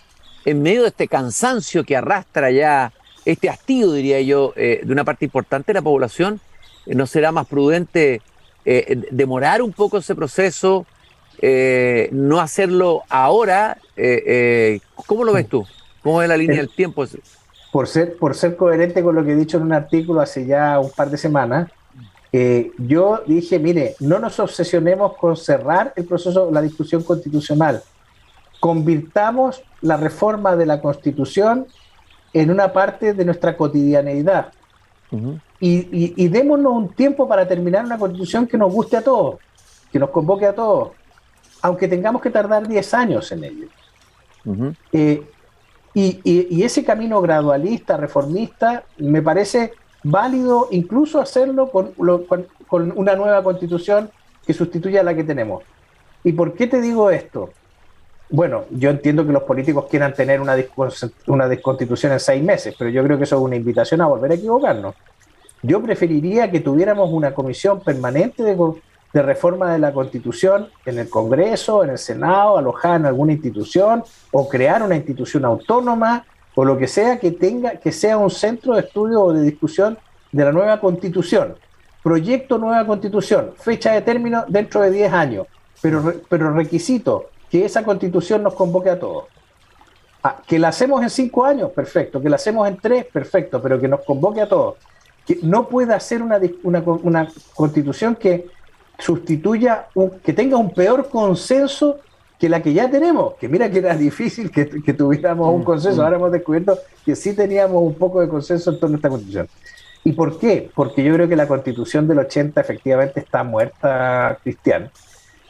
en 0.45 0.61
medio 0.61 0.83
de 0.83 0.89
este 0.89 1.09
cansancio 1.09 1.83
que 1.83 1.97
arrastra 1.97 2.51
ya, 2.51 2.93
este 3.25 3.49
hastío, 3.49 3.93
diría 3.93 4.21
yo, 4.21 4.53
de 4.55 4.87
una 4.87 5.05
parte 5.05 5.25
importante 5.25 5.73
de 5.73 5.79
la 5.79 5.83
población? 5.83 6.41
¿No 6.95 7.07
será 7.07 7.33
más 7.33 7.47
prudente 7.47 8.23
eh, 8.65 9.03
demorar 9.11 9.63
un 9.63 9.73
poco 9.73 9.99
ese 9.99 10.15
proceso, 10.15 10.87
eh, 11.41 12.09
no 12.13 12.41
hacerlo 12.41 13.03
ahora? 13.09 13.79
Eh, 13.97 14.81
¿Cómo 15.07 15.25
lo 15.25 15.33
ves 15.33 15.49
tú? 15.49 15.67
¿Cómo 16.03 16.23
es 16.23 16.29
la 16.29 16.37
línea 16.37 16.57
del 16.57 16.71
tiempo? 16.71 17.05
Por 17.73 17.87
ser, 17.87 18.17
por 18.17 18.35
ser 18.35 18.57
coherente 18.57 19.03
con 19.03 19.15
lo 19.15 19.25
que 19.25 19.33
he 19.33 19.37
dicho 19.37 19.59
en 19.59 19.65
un 19.65 19.73
artículo 19.73 20.21
hace 20.21 20.47
ya 20.47 20.79
un 20.81 20.91
par 20.91 21.11
de 21.11 21.19
semanas, 21.19 21.71
yo 22.79 23.23
dije, 23.27 23.59
mire, 23.59 23.95
no 24.01 24.19
nos 24.19 24.39
obsesionemos 24.39 25.17
con 25.17 25.37
cerrar 25.37 25.93
el 25.97 26.05
proceso, 26.05 26.51
la 26.51 26.63
discusión 26.63 27.03
constitucional. 27.03 27.83
Convirtamos 28.61 29.63
la 29.81 29.97
reforma 29.97 30.57
de 30.57 30.67
la 30.67 30.81
constitución 30.81 31.67
en 32.33 32.51
una 32.51 32.73
parte 32.73 33.15
de 33.15 33.25
nuestra 33.25 33.57
cotidianeidad 33.57 34.53
y, 35.61 36.29
démonos 36.29 36.73
un 36.73 36.89
tiempo 36.91 37.27
para 37.27 37.47
terminar 37.47 37.85
una 37.85 37.99
constitución 37.99 38.47
que 38.47 38.57
nos 38.57 38.73
guste 38.73 38.97
a 38.97 39.03
todos, 39.03 39.37
que 39.91 39.99
nos 39.99 40.11
convoque 40.11 40.47
a 40.47 40.55
todos, 40.55 40.91
aunque 41.63 41.89
tengamos 41.89 42.23
que 42.23 42.31
tardar 42.31 42.67
10 42.67 42.95
años 42.95 43.33
en 43.33 43.45
ello. 43.45 43.67
Eh, 44.93 45.23
y, 45.95 46.63
ese 46.63 46.85
camino 46.85 47.21
gradualista, 47.21 47.97
reformista, 47.97 48.85
me 48.99 49.21
parece 49.21 49.73
válido 50.05 50.69
incluso 50.71 51.21
hacerlo 51.21 51.71
con, 51.71 51.93
con, 52.69 52.93
una 52.95 53.17
nueva 53.17 53.43
constitución 53.43 54.11
que 54.47 54.55
sustituya 54.55 55.01
a 55.01 55.05
la 55.05 55.15
que 55.15 55.25
tenemos. 55.25 55.65
¿Y 56.23 56.33
por 56.33 56.55
qué 56.55 56.69
te 56.69 56.81
digo 56.81 57.11
esto? 57.11 57.51
Bueno, 58.31 58.67
yo 58.71 58.91
entiendo 58.91 59.27
que 59.27 59.33
los 59.33 59.43
políticos 59.43 59.87
quieran 59.91 60.15
tener 60.15 60.41
una, 60.41 60.55
una 61.27 61.57
constitución 61.61 62.13
en 62.13 62.21
seis 62.21 62.45
meses, 62.45 62.75
pero 62.79 62.91
yo 62.91 63.03
creo 63.03 63.17
que 63.17 63.25
eso 63.25 63.37
es 63.37 63.43
una 63.43 63.57
invitación 63.57 64.01
a 64.03 64.07
volver 64.07 64.31
a 64.31 64.35
equivocarnos. 64.35 64.95
Yo 65.63 65.83
preferiría 65.83 66.51
que 66.51 66.61
tuviéramos 66.61 67.11
una 67.11 67.35
comisión 67.35 67.81
permanente 67.81 68.43
de, 68.45 69.23
reforma 69.23 69.73
de 69.73 69.79
la 69.81 69.93
Constitución 69.93 70.69
en 70.87 70.99
el 70.99 71.11
Congreso, 71.11 71.83
en 71.83 71.91
el 71.91 71.99
Senado, 71.99 72.59
alojada 72.59 72.97
en 72.97 73.07
alguna 73.07 73.33
institución, 73.33 74.05
o 74.31 74.49
crear 74.49 74.83
una 74.83 74.95
institución 74.95 75.45
autónoma, 75.45 76.25
o 76.55 76.65
lo 76.65 76.79
que 76.79 76.87
sea 76.87 77.19
que 77.19 77.33
tenga, 77.33 77.73
que 77.73 77.91
sea 77.91 78.19
un 78.19 78.31
centro 78.31 78.75
de 78.75 78.83
estudio 78.83 79.23
o 79.23 79.33
de 79.33 79.43
discusión 79.43 79.99
de 80.31 80.45
la 80.45 80.53
nueva 80.53 80.81
Constitución. 80.81 81.57
Proyecto 82.03 82.59
nueva 82.59 82.87
Constitución, 82.87 83.53
fecha 83.59 83.93
de 83.93 84.03
término 84.03 84.45
dentro 84.47 84.81
de 84.81 84.91
10 84.93 85.13
años, 85.13 85.47
pero, 85.83 86.15
pero 86.29 86.53
requisito 86.53 87.31
que 87.51 87.65
esa 87.65 87.83
Constitución 87.83 88.45
nos 88.45 88.55
convoque 88.55 88.91
a 88.91 88.99
todos. 88.99 89.25
Ah, 90.23 90.37
que 90.47 90.59
la 90.59 90.69
hacemos 90.69 91.03
en 91.03 91.11
cinco 91.11 91.45
años, 91.45 91.71
perfecto. 91.71 92.21
Que 92.21 92.29
la 92.29 92.37
hacemos 92.37 92.67
en 92.69 92.77
tres, 92.77 93.05
perfecto, 93.07 93.63
pero 93.63 93.81
que 93.81 93.89
nos 93.89 94.01
convoque 94.01 94.41
a 94.41 94.49
todos 94.49 94.77
que 95.29 95.39
no 95.43 95.69
pueda 95.69 95.95
hacer 95.95 96.23
una, 96.23 96.41
una, 97.03 97.29
constitución 97.55 98.17
que 98.17 98.47
sustituya, 98.99 99.89
que 100.25 100.33
tenga 100.33 100.57
un 100.57 100.73
peor 100.73 101.11
consenso 101.11 101.99
que 102.39 102.49
la 102.49 102.63
que 102.63 102.73
ya 102.73 102.91
tenemos, 102.91 103.35
que 103.35 103.47
mira 103.47 103.71
que 103.71 103.81
era 103.81 103.95
difícil 103.95 104.51
que, 104.51 104.65
tuviéramos 104.65 105.53
un 105.53 105.61
mm, 105.61 105.65
consenso, 105.65 106.01
mm. 106.01 106.05
ahora 106.05 106.17
hemos 106.17 106.33
descubierto 106.33 106.79
que 107.05 107.15
sí 107.15 107.35
teníamos 107.35 107.83
un 107.83 107.95
poco 107.95 108.23
de 108.23 108.29
consenso 108.29 108.71
en 108.71 108.81
torno 108.81 108.95
a 108.95 108.97
esta 108.97 109.11
constitución. 109.11 109.49
¿Y 110.03 110.13
por 110.13 110.39
qué? 110.39 110.71
Porque 110.75 111.05
yo 111.05 111.13
creo 111.13 111.29
que 111.29 111.37
la 111.37 111.47
constitución 111.47 112.09
del 112.09 112.21
80 112.21 112.59
efectivamente 112.59 113.21
está 113.21 113.45
muerta, 113.45 114.39
Cristian. 114.43 114.91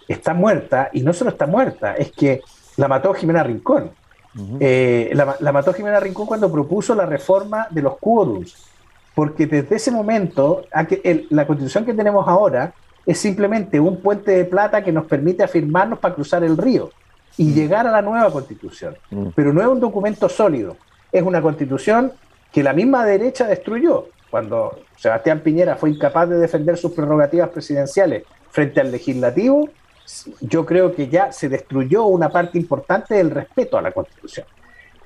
Está 0.09 0.35
muerta, 0.35 0.91
y 0.93 1.03
no 1.03 1.13
solo 1.13 1.31
está 1.31 1.47
muerta, 1.47 1.95
es 1.95 2.11
que 2.11 2.41
la 2.77 2.89
mató 2.89 3.15
Jimena 3.15 3.45
Rincón. 3.45 3.93
Eh, 4.59 5.11
la, 5.15 5.37
la, 5.39 5.53
mató 5.53 5.73
Jimena 5.73 6.01
Rincón 6.01 6.27
cuando 6.27 6.51
propuso 6.51 6.95
la 6.95 7.07
reforma 7.07 7.67
de 7.71 7.83
los 7.83 7.97
quórums 7.99 8.68
porque 9.19 9.49
desde 9.49 9.75
ese 9.75 9.91
momento, 9.91 10.65
la 11.31 11.45
constitución 11.45 11.85
que 11.85 11.93
tenemos 11.93 12.29
ahora 12.29 12.73
es 13.05 13.19
simplemente 13.19 13.81
un 13.81 14.01
puente 14.01 14.31
de 14.31 14.45
plata 14.45 14.85
que 14.85 14.93
nos 14.93 15.07
permite 15.07 15.43
afirmarnos 15.43 15.99
para 15.99 16.15
cruzar 16.15 16.45
el 16.45 16.57
río 16.57 16.93
y 17.37 17.47
mm. 17.47 17.53
llegar 17.53 17.85
a 17.89 17.91
la 17.91 18.01
nueva 18.01 18.31
constitución. 18.31 18.97
Mm. 19.11 19.31
Pero 19.35 19.53
no 19.53 19.61
es 19.61 19.67
un 19.67 19.81
documento 19.81 20.29
sólido, 20.29 20.77
es 21.11 21.25
una 21.25 21.43
constitución 21.43 22.13
que 22.53 22.63
la 22.63 22.73
misma 22.73 23.05
derecha 23.05 23.49
destruyó. 23.49 24.07
Cuando 24.31 24.79
Sebastián 24.97 25.41
Piñera 25.41 25.75
fue 25.75 25.91
incapaz 25.91 26.29
de 26.29 26.39
defender 26.39 26.77
sus 26.77 26.93
prerrogativas 26.93 27.49
presidenciales 27.49 28.23
frente 28.53 28.81
al 28.81 28.93
legislativo, 28.93 29.69
yo 30.43 30.65
creo 30.65 30.95
que 30.95 31.09
ya 31.09 31.33
se 31.33 31.49
destruyó 31.49 32.05
una 32.05 32.29
parte 32.29 32.57
importante 32.57 33.17
del 33.17 33.33
respeto 33.33 33.79
a 33.79 33.83
la 33.83 33.91
constitución 33.91 34.47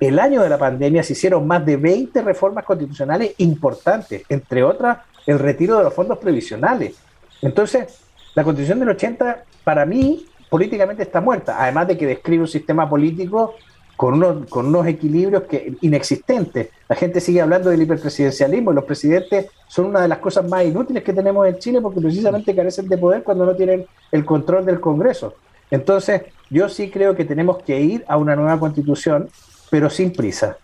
el 0.05 0.19
año 0.19 0.41
de 0.41 0.49
la 0.49 0.57
pandemia 0.57 1.03
se 1.03 1.13
hicieron 1.13 1.45
más 1.45 1.65
de 1.65 1.77
20 1.77 2.21
reformas 2.21 2.65
constitucionales 2.65 3.33
importantes, 3.37 4.23
entre 4.29 4.63
otras 4.63 4.99
el 5.25 5.39
retiro 5.39 5.77
de 5.77 5.83
los 5.83 5.93
fondos 5.93 6.17
previsionales. 6.17 6.95
Entonces, 7.41 7.99
la 8.35 8.43
constitución 8.43 8.79
del 8.79 8.89
80, 8.89 9.43
para 9.63 9.85
mí, 9.85 10.25
políticamente 10.49 11.03
está 11.03 11.21
muerta, 11.21 11.57
además 11.61 11.87
de 11.87 11.97
que 11.97 12.05
describe 12.05 12.41
un 12.41 12.47
sistema 12.47 12.89
político 12.89 13.55
con 13.95 14.15
unos, 14.15 14.47
con 14.49 14.65
unos 14.65 14.87
equilibrios 14.87 15.43
que, 15.43 15.73
inexistentes. 15.81 16.69
La 16.89 16.95
gente 16.95 17.19
sigue 17.19 17.41
hablando 17.41 17.69
del 17.69 17.81
hiperpresidencialismo 17.81 18.71
y 18.71 18.75
los 18.75 18.83
presidentes 18.85 19.47
son 19.67 19.85
una 19.85 20.01
de 20.01 20.07
las 20.07 20.17
cosas 20.17 20.47
más 20.47 20.65
inútiles 20.65 21.03
que 21.03 21.13
tenemos 21.13 21.47
en 21.47 21.57
Chile 21.59 21.81
porque 21.81 22.01
precisamente 22.01 22.55
carecen 22.55 22.87
de 22.87 22.97
poder 22.97 23.23
cuando 23.23 23.45
no 23.45 23.55
tienen 23.55 23.85
el 24.11 24.25
control 24.25 24.65
del 24.65 24.79
Congreso. 24.79 25.35
Entonces, 25.71 26.23
yo 26.49 26.69
sí 26.69 26.89
creo 26.89 27.15
que 27.15 27.25
tenemos 27.25 27.63
que 27.63 27.79
ir 27.79 28.03
a 28.07 28.17
una 28.17 28.35
nueva 28.35 28.59
constitución 28.59 29.29
pero 29.73 29.89
sin 29.89 30.13
prisa. 30.13 30.55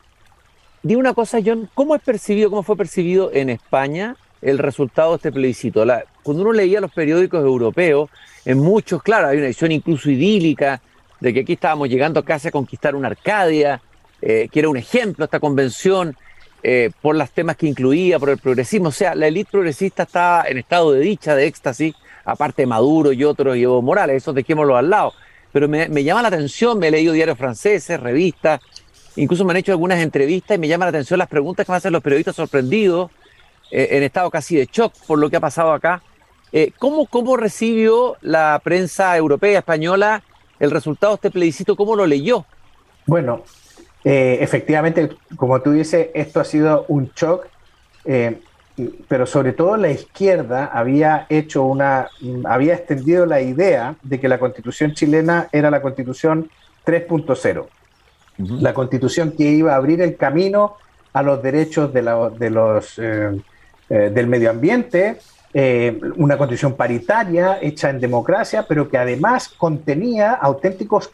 Di 0.83 0.93
una 0.93 1.15
cosa, 1.15 1.39
John, 1.43 1.67
¿cómo 1.73 1.95
es 1.95 2.01
percibido, 2.03 2.51
cómo 2.51 2.61
fue 2.61 2.77
percibido 2.77 3.31
en 3.33 3.49
España 3.49 4.15
el 4.39 4.59
resultado 4.59 5.09
de 5.09 5.15
este 5.15 5.31
plebiscito? 5.31 5.83
cuando 6.21 6.43
uno 6.43 6.53
leía 6.53 6.79
los 6.79 6.93
periódicos 6.93 7.43
europeos, 7.43 8.11
en 8.45 8.59
muchos, 8.59 9.01
claro, 9.01 9.29
hay 9.29 9.39
una 9.39 9.47
visión 9.47 9.71
incluso 9.71 10.11
idílica 10.11 10.79
de 11.19 11.33
que 11.33 11.39
aquí 11.39 11.53
estábamos 11.53 11.89
llegando 11.89 12.23
casi 12.23 12.49
a 12.49 12.51
conquistar 12.51 12.93
una 12.93 13.07
Arcadia, 13.07 13.81
eh, 14.21 14.47
que 14.51 14.59
era 14.59 14.69
un 14.69 14.77
ejemplo 14.77 15.25
esta 15.25 15.39
convención, 15.39 16.15
eh, 16.61 16.91
por 17.01 17.15
los 17.15 17.31
temas 17.31 17.55
que 17.55 17.65
incluía, 17.65 18.19
por 18.19 18.29
el 18.29 18.37
progresismo. 18.37 18.89
O 18.89 18.91
sea, 18.91 19.15
la 19.15 19.25
élite 19.25 19.49
progresista 19.49 20.03
estaba 20.03 20.43
en 20.47 20.59
estado 20.59 20.91
de 20.91 20.99
dicha, 20.99 21.33
de 21.33 21.47
éxtasis, 21.47 21.95
aparte 22.25 22.63
Maduro 22.67 23.11
y 23.11 23.23
otros, 23.23 23.57
y 23.57 23.63
Evo 23.63 23.81
Morales, 23.81 24.17
eso 24.17 24.33
dejémoslo 24.33 24.77
al 24.77 24.87
lado. 24.87 25.13
pero 25.51 25.67
me, 25.67 26.03
llama 26.03 26.21
la 26.21 26.27
atención, 26.27 26.77
me 26.77 26.89
he 26.89 26.91
leído 26.91 27.11
diarios 27.11 27.39
franceses, 27.39 27.99
revistas, 27.99 28.61
incluso 29.19 29.43
me 29.43 29.51
han 29.51 29.57
hecho 29.57 29.71
algunas 29.71 29.99
entrevistas 29.99 30.55
y 30.55 30.59
me 30.59 30.67
llama 30.67 30.85
la 30.85 30.89
atención 30.89 31.17
las 31.17 31.27
preguntas 31.27 31.65
que 31.65 31.71
me 31.71 31.77
hacen 31.77 31.91
los 31.91 32.01
periodistas 32.01 32.35
sorprendidos, 32.35 33.11
eh, 33.69 33.89
en 33.91 34.03
estado 34.03 34.31
casi 34.31 34.55
de 34.55 34.65
shock 34.71 34.93
por 35.05 35.19
lo 35.19 35.29
que 35.29 35.35
ha 35.35 35.41
pasado 35.41 35.73
acá. 35.73 36.01
Eh, 36.51 36.71
¿cómo, 36.79 37.05
¿Cómo 37.05 37.35
recibió 37.37 38.15
la 38.21 38.59
prensa 38.63 39.15
europea, 39.15 39.59
española, 39.59 40.23
el 40.59 40.71
resultado 40.71 41.13
de 41.13 41.15
este 41.15 41.31
plebiscito? 41.31 41.75
¿Cómo 41.75 41.95
lo 41.95 42.07
leyó? 42.07 42.45
Bueno, 43.05 43.43
eh, 44.03 44.37
efectivamente, 44.41 45.09
como 45.35 45.61
tú 45.61 45.71
dices, 45.71 46.07
esto 46.13 46.39
ha 46.39 46.45
sido 46.45 46.85
un 46.87 47.11
shock, 47.15 47.47
pero 49.07 49.25
sobre 49.27 49.51
todo 49.51 49.77
la 49.77 49.91
izquierda 49.91 50.65
había 50.73 51.27
hecho 51.29 51.63
una, 51.63 52.07
había 52.45 52.75
extendido 52.75 53.25
la 53.25 53.41
idea 53.41 53.95
de 54.01 54.19
que 54.19 54.29
la 54.29 54.39
constitución 54.39 54.93
chilena 54.93 55.49
era 55.51 55.69
la 55.69 55.81
constitución 55.81 56.49
3.0, 56.85 57.67
la 58.39 58.73
constitución 58.73 59.31
que 59.31 59.43
iba 59.43 59.73
a 59.73 59.75
abrir 59.75 60.01
el 60.01 60.15
camino 60.15 60.75
a 61.13 61.21
los 61.21 61.43
derechos 61.43 61.93
de, 61.93 62.01
los, 62.01 62.99
eh, 62.99 63.41
del 63.89 64.27
medio 64.27 64.49
ambiente, 64.49 65.17
una 66.17 66.37
constitución 66.37 66.75
paritaria 66.75 67.59
hecha 67.61 67.89
en 67.89 67.99
democracia, 67.99 68.65
pero 68.67 68.87
que 68.89 68.97
además 68.97 69.49
contenía 69.49 70.33
auténticos 70.33 71.11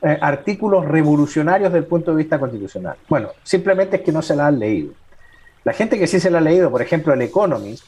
eh, 0.00 0.16
artículos 0.20 0.84
revolucionarios 0.84 1.72
desde 1.72 1.82
el 1.82 1.86
punto 1.86 2.12
de 2.12 2.18
vista 2.18 2.38
constitucional. 2.38 2.96
Bueno, 3.08 3.30
simplemente 3.42 3.96
es 3.96 4.02
que 4.02 4.12
no 4.12 4.22
se 4.22 4.36
la 4.36 4.46
han 4.46 4.56
leído. 4.56 4.92
La 5.64 5.72
gente 5.72 5.98
que 5.98 6.06
sí 6.06 6.20
se 6.20 6.30
la 6.30 6.38
ha 6.38 6.40
leído, 6.40 6.70
por 6.70 6.80
ejemplo, 6.80 7.12
el 7.12 7.22
Economist, 7.22 7.84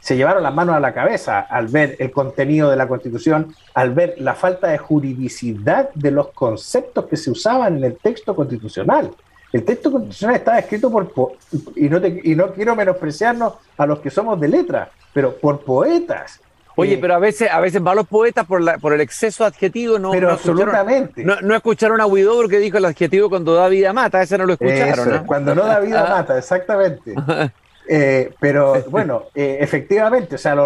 se 0.00 0.16
llevaron 0.16 0.42
las 0.42 0.54
manos 0.54 0.74
a 0.74 0.80
la 0.80 0.92
cabeza 0.92 1.40
al 1.40 1.68
ver 1.68 1.96
el 1.98 2.10
contenido 2.10 2.70
de 2.70 2.76
la 2.76 2.88
Constitución, 2.88 3.54
al 3.74 3.92
ver 3.92 4.14
la 4.18 4.34
falta 4.34 4.68
de 4.68 4.78
juridicidad 4.78 5.90
de 5.94 6.10
los 6.10 6.28
conceptos 6.28 7.06
que 7.06 7.16
se 7.16 7.30
usaban 7.30 7.76
en 7.76 7.84
el 7.84 7.96
texto 7.96 8.34
constitucional. 8.34 9.10
El 9.52 9.64
texto 9.64 9.90
constitucional 9.90 10.36
estaba 10.36 10.58
escrito 10.58 10.90
por, 10.90 11.12
y, 11.76 11.88
no 11.88 12.00
y 12.06 12.34
no 12.34 12.52
quiero 12.52 12.76
menospreciarnos 12.76 13.54
a 13.76 13.86
los 13.86 14.00
que 14.00 14.10
somos 14.10 14.40
de 14.40 14.48
letra, 14.48 14.90
pero 15.12 15.36
por 15.36 15.60
poetas, 15.60 16.40
Oye, 16.76 16.98
pero 16.98 17.14
a 17.14 17.18
veces, 17.18 17.50
a 17.50 17.60
veces 17.60 17.82
van 17.82 17.96
los 17.96 18.06
poetas 18.06 18.46
por, 18.46 18.62
la, 18.62 18.78
por 18.78 18.92
el 18.92 19.00
exceso 19.00 19.44
adjetivo. 19.44 19.98
No, 19.98 20.12
pero 20.12 20.30
absolutamente. 20.30 21.24
no, 21.24 21.54
escucharon 21.54 22.00
a 22.00 22.06
Huidobro 22.06 22.48
que 22.48 22.58
dijo 22.58 22.78
el 22.78 22.84
adjetivo 22.84 23.28
cuando 23.28 23.54
da 23.54 23.68
vida 23.68 23.92
mata, 23.92 24.22
ese 24.22 24.38
no 24.38 24.46
lo 24.46 24.54
escucharon. 24.54 25.26
Cuando 25.26 25.54
no 25.54 25.66
da 25.66 25.80
vida 25.80 26.04
mata, 26.08 26.38
exactamente. 26.38 27.14
Eh, 27.88 28.32
pero 28.40 28.82
bueno, 28.90 29.24
eh, 29.34 29.58
efectivamente, 29.60 30.36
o 30.36 30.38
sea, 30.38 30.56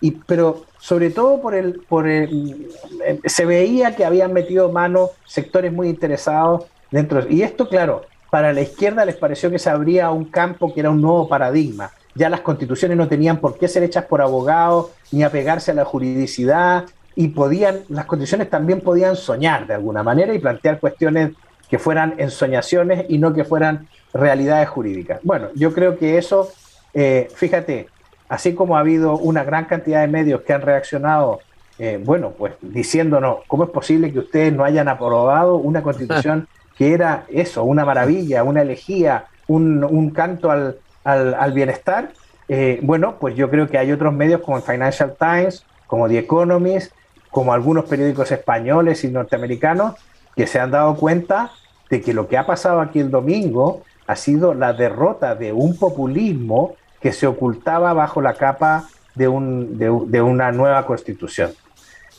y, 0.00 0.12
pero 0.12 0.64
sobre 0.78 1.10
todo 1.10 1.40
por 1.40 1.54
el, 1.54 1.80
por 1.88 2.08
el, 2.08 2.68
eh, 3.04 3.20
se 3.24 3.44
veía 3.44 3.94
que 3.94 4.04
habían 4.04 4.32
metido 4.32 4.70
mano 4.70 5.10
sectores 5.24 5.72
muy 5.72 5.88
interesados 5.88 6.64
dentro. 6.90 7.26
Y 7.28 7.42
esto, 7.42 7.68
claro, 7.68 8.02
para 8.30 8.52
la 8.52 8.62
izquierda 8.62 9.04
les 9.04 9.16
pareció 9.16 9.50
que 9.50 9.58
se 9.58 9.70
abría 9.70 10.10
un 10.10 10.24
campo 10.24 10.72
que 10.72 10.80
era 10.80 10.90
un 10.90 11.00
nuevo 11.00 11.28
paradigma 11.28 11.90
ya 12.14 12.28
las 12.28 12.40
constituciones 12.40 12.96
no 12.96 13.08
tenían 13.08 13.38
por 13.38 13.58
qué 13.58 13.68
ser 13.68 13.82
hechas 13.82 14.04
por 14.04 14.20
abogados 14.20 14.90
ni 15.10 15.22
apegarse 15.22 15.70
a 15.70 15.74
la 15.74 15.84
juridicidad 15.84 16.84
y 17.14 17.28
podían, 17.28 17.80
las 17.88 18.06
constituciones 18.06 18.50
también 18.50 18.80
podían 18.80 19.16
soñar 19.16 19.66
de 19.66 19.74
alguna 19.74 20.02
manera 20.02 20.34
y 20.34 20.38
plantear 20.38 20.80
cuestiones 20.80 21.32
que 21.68 21.78
fueran 21.78 22.14
ensoñaciones 22.18 23.06
y 23.08 23.18
no 23.18 23.32
que 23.32 23.44
fueran 23.44 23.88
realidades 24.12 24.68
jurídicas. 24.68 25.20
Bueno, 25.22 25.48
yo 25.54 25.72
creo 25.72 25.98
que 25.98 26.18
eso, 26.18 26.50
eh, 26.94 27.28
fíjate, 27.34 27.88
así 28.28 28.54
como 28.54 28.76
ha 28.76 28.80
habido 28.80 29.16
una 29.16 29.44
gran 29.44 29.66
cantidad 29.66 30.00
de 30.00 30.08
medios 30.08 30.42
que 30.42 30.52
han 30.52 30.62
reaccionado, 30.62 31.40
eh, 31.78 32.00
bueno, 32.02 32.32
pues 32.36 32.54
diciéndonos 32.60 33.38
cómo 33.46 33.64
es 33.64 33.70
posible 33.70 34.12
que 34.12 34.18
ustedes 34.18 34.52
no 34.52 34.64
hayan 34.64 34.88
aprobado 34.88 35.56
una 35.56 35.82
constitución 35.82 36.48
que 36.76 36.94
era 36.94 37.24
eso, 37.28 37.64
una 37.64 37.84
maravilla, 37.84 38.44
una 38.44 38.62
elegía, 38.62 39.26
un, 39.46 39.84
un 39.84 40.10
canto 40.10 40.50
al, 40.50 40.78
al, 41.04 41.52
bienestar, 41.52 42.12
eh, 42.48 42.80
bueno, 42.82 43.16
pues 43.18 43.34
yo 43.34 43.50
creo 43.50 43.68
que 43.68 43.78
hay 43.78 43.92
otros 43.92 44.12
medios 44.12 44.40
como 44.40 44.56
el 44.56 44.62
Financial 44.62 45.14
Times, 45.18 45.64
como 45.86 46.08
The 46.08 46.18
Economist, 46.18 46.92
como 47.30 47.52
algunos 47.52 47.86
periódicos 47.86 48.30
españoles 48.30 49.04
y 49.04 49.08
norteamericanos 49.08 49.94
que 50.36 50.46
se 50.46 50.60
han 50.60 50.70
dado 50.70 50.94
cuenta 50.96 51.50
de 51.90 52.00
que 52.00 52.14
lo 52.14 52.28
que 52.28 52.38
ha 52.38 52.46
pasado 52.46 52.80
aquí 52.80 53.00
el 53.00 53.10
domingo 53.10 53.82
ha 54.12 54.16
sido 54.16 54.54
la 54.54 54.72
derrota 54.72 55.34
de 55.34 55.52
un 55.52 55.76
populismo 55.76 56.76
que 57.00 57.12
se 57.12 57.26
ocultaba 57.26 57.92
bajo 57.92 58.20
la 58.20 58.34
capa 58.34 58.88
de, 59.14 59.28
un, 59.28 59.78
de, 59.78 60.22
una 60.22 60.52
nueva 60.52 60.86
constitución. 60.86 61.52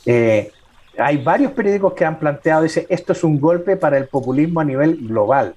Eh, 0.04 0.52
hay 0.98 1.16
varios 1.16 1.52
periódicos 1.52 1.94
que 1.94 2.04
han 2.04 2.18
planteado, 2.18 2.62
dice, 2.62 2.86
esto 2.88 3.12
es 3.12 3.24
un 3.24 3.40
golpe 3.40 3.76
para 3.76 3.96
el 3.96 4.06
populismo 4.06 4.60
a 4.60 4.64
nivel 4.64 5.08
global. 5.08 5.54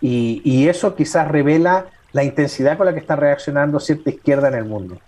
Y, 0.00 0.40
y 0.44 0.68
eso 0.68 0.94
quizás 0.94 1.28
revela 1.28 1.86
la 2.12 2.24
intensidad 2.24 2.76
con 2.76 2.86
la 2.86 2.94
que 2.94 3.00
está 3.00 3.16
reaccionando 3.16 3.80
cierta 3.80 4.10
izquierda 4.10 4.48
en 4.48 4.54
el 4.54 4.64
mundo. 4.64 4.98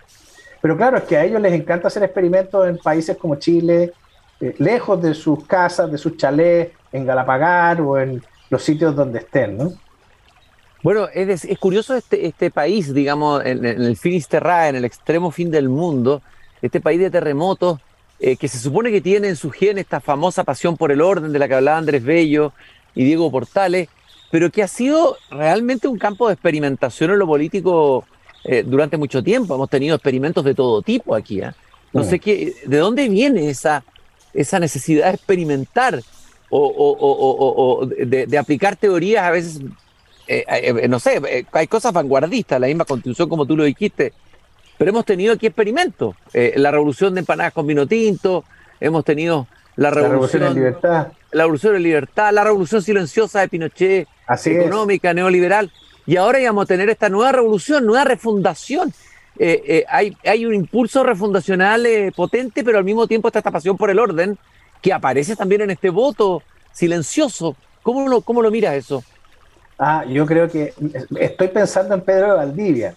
Pero 0.61 0.77
claro, 0.77 0.97
es 0.97 1.03
que 1.03 1.17
a 1.17 1.23
ellos 1.23 1.41
les 1.41 1.53
encanta 1.53 1.87
hacer 1.87 2.03
experimentos 2.03 2.67
en 2.67 2.77
países 2.77 3.17
como 3.17 3.35
Chile, 3.35 3.93
eh, 4.39 4.55
lejos 4.59 5.01
de 5.01 5.13
sus 5.13 5.45
casas, 5.45 5.91
de 5.91 5.97
sus 5.97 6.17
chalés, 6.17 6.69
en 6.91 7.05
Galapagar 7.05 7.81
o 7.81 7.99
en 7.99 8.21
los 8.49 8.63
sitios 8.63 8.95
donde 8.95 9.19
estén, 9.19 9.57
¿no? 9.57 9.73
Bueno, 10.83 11.07
es, 11.13 11.45
es 11.45 11.57
curioso 11.59 11.95
este, 11.95 12.27
este 12.27 12.51
país, 12.51 12.93
digamos, 12.93 13.43
en, 13.45 13.65
el 13.65 13.95
Finisterrae, 13.95 14.67
en 14.69 14.75
el 14.75 14.83
extremo 14.83 15.31
fin 15.31 15.49
del 15.49 15.69
mundo, 15.69 16.21
este 16.61 16.81
país 16.81 16.99
de 16.99 17.09
terremotos, 17.09 17.79
eh, 18.19 18.35
que 18.35 18.49
se 18.49 18.59
supone 18.59 18.91
que 18.91 18.99
tiene 18.99 19.29
en 19.29 19.37
su 19.37 19.49
gen 19.49 19.77
esta 19.77 20.01
famosa 20.01 20.43
pasión 20.43 20.75
por 20.75 20.91
el 20.91 20.99
orden 20.99 21.31
de 21.31 21.39
la 21.39 21.47
que 21.47 21.55
hablaba 21.55 21.77
Andrés 21.77 22.03
Bello 22.03 22.51
y 22.95 23.05
Diego 23.05 23.31
Portales, 23.31 23.87
pero 24.29 24.49
que 24.49 24.61
ha 24.61 24.67
sido 24.67 25.15
realmente 25.31 25.87
un 25.87 25.97
campo 25.97 26.27
de 26.27 26.33
experimentación 26.33 27.11
en 27.11 27.19
lo 27.19 27.27
político 27.27 28.05
eh, 28.43 28.63
durante 28.65 28.97
mucho 28.97 29.23
tiempo. 29.23 29.55
Hemos 29.55 29.69
tenido 29.69 29.95
experimentos 29.95 30.43
de 30.43 30.53
todo 30.53 30.81
tipo 30.81 31.15
aquí. 31.15 31.39
¿eh? 31.41 31.51
No 31.93 32.03
sé 32.03 32.19
qué, 32.19 32.55
de 32.65 32.77
dónde 32.77 33.07
viene 33.07 33.49
esa, 33.49 33.85
esa 34.33 34.59
necesidad 34.59 35.07
de 35.07 35.15
experimentar 35.15 36.01
o, 36.49 37.87
de, 37.87 38.37
aplicar 38.37 38.75
teorías 38.75 39.23
a 39.23 39.31
veces, 39.31 39.61
eh, 40.27 40.87
no 40.87 40.99
sé, 40.99 41.45
hay 41.51 41.67
cosas 41.67 41.93
vanguardistas, 41.93 42.59
la 42.59 42.67
misma 42.67 42.85
constitución 42.85 43.29
como 43.29 43.45
tú 43.45 43.57
lo 43.57 43.63
dijiste, 43.63 44.13
pero 44.77 44.89
hemos 44.89 45.05
tenido 45.05 45.33
aquí 45.33 45.47
experimentos. 45.47 46.15
la 46.33 46.71
revolución 46.71 47.13
de 47.13 47.21
empanadas 47.21 47.53
con 47.53 47.67
vino 47.67 47.87
tinto, 47.87 48.43
hemos 48.79 49.05
tenido 49.05 49.47
la 49.75 49.89
revolución, 49.89 50.41
la 50.41 50.49
revolución 50.49 50.55
libertad. 50.55 51.07
La 51.31 51.43
revolución 51.43 51.73
de 51.73 51.79
libertad, 51.79 52.33
la 52.33 52.43
revolución 52.43 52.81
silenciosa 52.81 53.41
de 53.41 53.47
Pinochet, 53.47 54.07
económica, 54.45 55.13
neoliberal. 55.13 55.71
Y 56.05 56.17
ahora 56.17 56.39
íbamos 56.39 56.65
a 56.65 56.67
tener 56.67 56.89
esta 56.89 57.09
nueva 57.09 57.31
revolución, 57.31 57.85
nueva 57.85 58.03
refundación. 58.03 58.93
Eh, 59.39 59.63
eh, 59.65 59.85
hay, 59.89 60.15
hay 60.25 60.45
un 60.45 60.53
impulso 60.53 61.03
refundacional 61.03 61.85
eh, 61.85 62.11
potente, 62.15 62.63
pero 62.63 62.77
al 62.77 62.83
mismo 62.83 63.07
tiempo 63.07 63.29
está 63.29 63.39
esta 63.39 63.51
pasión 63.51 63.77
por 63.77 63.89
el 63.89 63.97
orden 63.97 64.37
que 64.81 64.93
aparece 64.93 65.35
también 65.35 65.61
en 65.61 65.71
este 65.71 65.89
voto 65.89 66.43
silencioso. 66.71 67.55
¿Cómo 67.81 68.07
lo, 68.07 68.21
cómo 68.21 68.41
lo 68.41 68.51
miras 68.51 68.75
eso? 68.75 69.03
Ah, 69.77 70.05
yo 70.07 70.25
creo 70.25 70.49
que 70.49 70.73
estoy 71.19 71.47
pensando 71.47 71.95
en 71.95 72.01
Pedro 72.01 72.27
de 72.27 72.33
Valdivia, 72.33 72.95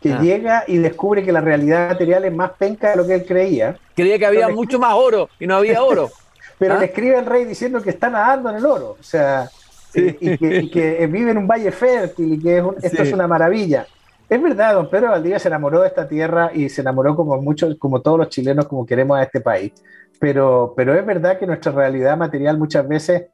que 0.00 0.12
ah. 0.12 0.20
llega 0.20 0.64
y 0.66 0.78
descubre 0.78 1.24
que 1.24 1.32
la 1.32 1.40
realidad 1.40 1.90
material 1.90 2.24
es 2.24 2.32
más 2.32 2.52
penca 2.52 2.90
de 2.90 2.96
lo 2.96 3.06
que 3.06 3.14
él 3.14 3.24
creía. 3.26 3.76
Creía 3.94 4.18
que 4.18 4.26
había 4.26 4.48
mucho 4.48 4.78
más 4.78 4.94
oro 4.94 5.28
y 5.38 5.46
no 5.46 5.56
había 5.56 5.82
oro. 5.82 6.10
pero 6.58 6.74
¿Ah? 6.74 6.78
le 6.78 6.86
escribe 6.86 7.18
el 7.18 7.26
rey 7.26 7.44
diciendo 7.44 7.82
que 7.82 7.90
está 7.90 8.10
nadando 8.10 8.50
en 8.50 8.56
el 8.56 8.66
oro. 8.66 8.96
O 8.98 9.02
sea, 9.02 9.48
y, 9.94 10.68
que, 10.68 11.06
vive 11.06 11.30
en 11.30 11.38
un 11.38 11.46
valle 11.46 11.70
fértil 11.70 12.34
y 12.34 12.38
que 12.38 12.62
esto 12.82 13.02
es 13.02 13.12
una 13.12 13.26
maravilla. 13.26 13.86
Es 14.28 14.42
verdad, 14.42 14.74
don 14.74 14.90
Pedro 14.90 15.10
Valdivia 15.10 15.38
se 15.38 15.48
enamoró 15.48 15.82
de 15.82 15.88
esta 15.88 16.08
tierra 16.08 16.50
y 16.52 16.68
se 16.68 16.80
enamoró 16.80 17.14
como 17.14 17.40
muchos, 17.40 17.76
como 17.78 18.02
todos 18.02 18.18
los 18.18 18.28
chilenos, 18.28 18.66
como 18.66 18.84
queremos 18.84 19.18
a 19.18 19.22
este 19.22 19.40
país. 19.40 19.72
Pero, 20.18 20.74
pero 20.76 20.94
es 20.94 21.06
verdad 21.06 21.38
que 21.38 21.46
nuestra 21.46 21.72
realidad 21.72 22.16
material 22.16 22.58
muchas 22.58 22.86
veces 22.88 23.26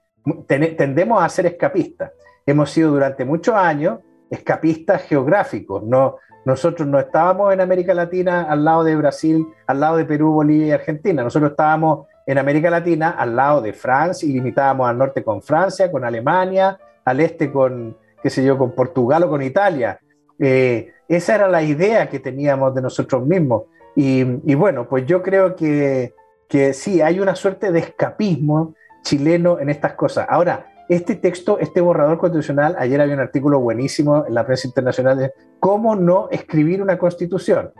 tendemos 0.47 1.23
a 1.23 1.29
ser 1.29 1.47
escapistas. 1.47 2.13
Hemos 2.47 2.71
sido 2.71 2.91
durante 2.91 3.25
muchos 3.25 3.55
años 3.55 3.99
escapistas 4.31 5.03
geográficos. 5.03 5.83
No, 5.85 6.17
nosotros 6.45 6.89
no 6.89 6.99
estábamos 6.99 7.53
en 7.53 7.61
América 7.61 7.95
Latina 7.95 8.43
al 8.43 8.65
lado 8.65 8.85
de 8.85 8.97
Brasil, 8.97 9.47
al 9.67 9.81
lado 9.81 9.97
de 9.97 10.05
Perú, 10.05 10.33
Bolivia 10.33 10.67
y 10.67 10.71
Argentina. 10.73 11.23
Nosotros 11.23 11.53
estábamos 11.53 12.07
en 12.27 12.39
América 12.39 12.71
Latina 12.71 13.11
al 13.11 13.37
lado 13.37 13.61
de 13.61 13.73
Francia 13.73 14.29
y 14.29 14.33
limitábamos 14.33 14.89
al 14.89 14.99
norte 14.99 15.23
con 15.23 15.43
Francia, 15.43 15.91
con 15.91 16.05
Alemania, 16.05 16.79
al 17.05 17.21
este 17.21 17.53
con, 17.53 17.97
qué 18.23 18.31
sé 18.31 18.45
yo, 18.45 18.59
con 18.59 18.73
Portugal 18.73 19.25
o 19.25 19.29
con 19.29 19.43
Italia. 19.43 20.01
Eh, 20.39 20.93
esa 21.09 21.35
era 21.35 21.49
la 21.49 21.63
idea 21.63 22.09
que 22.09 22.19
teníamos 22.19 22.75
de 22.75 22.83
nosotros 22.83 23.25
mismos. 23.25 23.65
Y, 23.95 24.55
bueno, 24.55 24.89
pues 24.89 25.05
yo 25.05 25.23
creo 25.23 25.55
que, 25.55 26.15
que 26.49 26.73
sí, 26.73 27.03
hay 27.03 27.21
una 27.21 27.35
suerte 27.35 27.71
de 27.71 27.81
escapismo 27.81 28.75
chileno 29.03 29.59
en 29.61 29.69
estas 29.69 29.93
cosas. 29.93 30.27
Ahora, 30.31 30.72
este 30.95 31.17
texto, 31.17 31.59
este 31.59 31.81
borrador 31.81 32.19
constitucional, 32.19 32.77
ayer 32.79 33.01
había 33.01 33.15
un 33.15 33.21
artículo 33.21 33.61
buenísimo 33.61 34.25
en 34.27 34.35
la 34.35 34.45
prensa 34.45 34.67
internacional 34.67 35.19
de 35.19 35.33
cómo 35.61 35.97
no 35.97 36.29
escribir 36.31 36.83
una 36.83 36.99
constitución. 36.99 37.73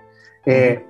Eh, 0.47 0.85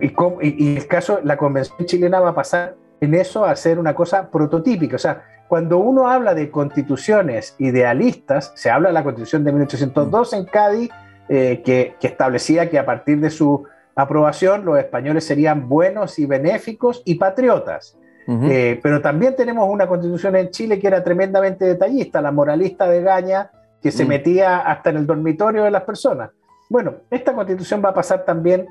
y, 0.00 0.64
y, 0.64 0.76
el 0.76 0.86
caso, 0.86 1.20
la 1.22 1.36
convención 1.36 1.86
chilena 1.86 2.20
va 2.20 2.30
a 2.30 2.34
pasar 2.34 2.76
en 3.00 3.14
eso 3.14 3.44
a 3.44 3.50
hacer 3.50 3.78
una 3.78 3.94
cosa 3.94 4.30
prototípica. 4.30 4.96
O 4.96 4.98
sea, 4.98 5.24
cuando 5.48 5.78
uno 5.78 6.08
habla 6.08 6.34
de 6.34 6.50
constituciones 6.50 7.54
idealistas, 7.58 8.52
se 8.54 8.70
habla 8.70 8.88
de 8.88 8.94
la 8.94 9.02
constitución 9.02 9.44
de 9.44 9.52
1802 9.52 10.32
en 10.34 10.44
Cádiz, 10.44 10.90
eh, 11.28 11.62
que, 11.64 11.94
establecía 12.00 12.70
que 12.70 12.78
a 12.78 12.86
partir 12.86 13.20
de 13.20 13.30
su 13.30 13.64
aprobación 13.94 14.64
los 14.64 14.78
españoles 14.78 15.24
serían 15.24 15.68
buenos 15.68 16.18
y 16.18 16.26
benéficos 16.26 17.02
y 17.04 17.16
patriotas. 17.16 17.98
Eh, 18.30 18.78
pero 18.82 19.00
también 19.00 19.34
tenemos 19.34 19.66
una 19.70 19.86
constitución 19.86 20.36
en 20.36 20.50
Chile 20.50 20.78
que 20.78 20.86
era 20.86 21.02
tremendamente 21.02 21.64
detallista, 21.64 22.20
la 22.20 22.30
moralista 22.30 22.86
de 22.86 23.00
Gaña, 23.00 23.50
que 23.80 23.90
se 23.90 24.04
mm. 24.04 24.08
metía 24.08 24.58
hasta 24.58 24.90
en 24.90 24.98
el 24.98 25.06
dormitorio 25.06 25.64
de 25.64 25.70
las 25.70 25.82
personas. 25.84 26.30
Bueno, 26.68 26.96
esta 27.10 27.32
constitución 27.32 27.82
va 27.82 27.90
a 27.90 27.94
pasar 27.94 28.26
también, 28.26 28.66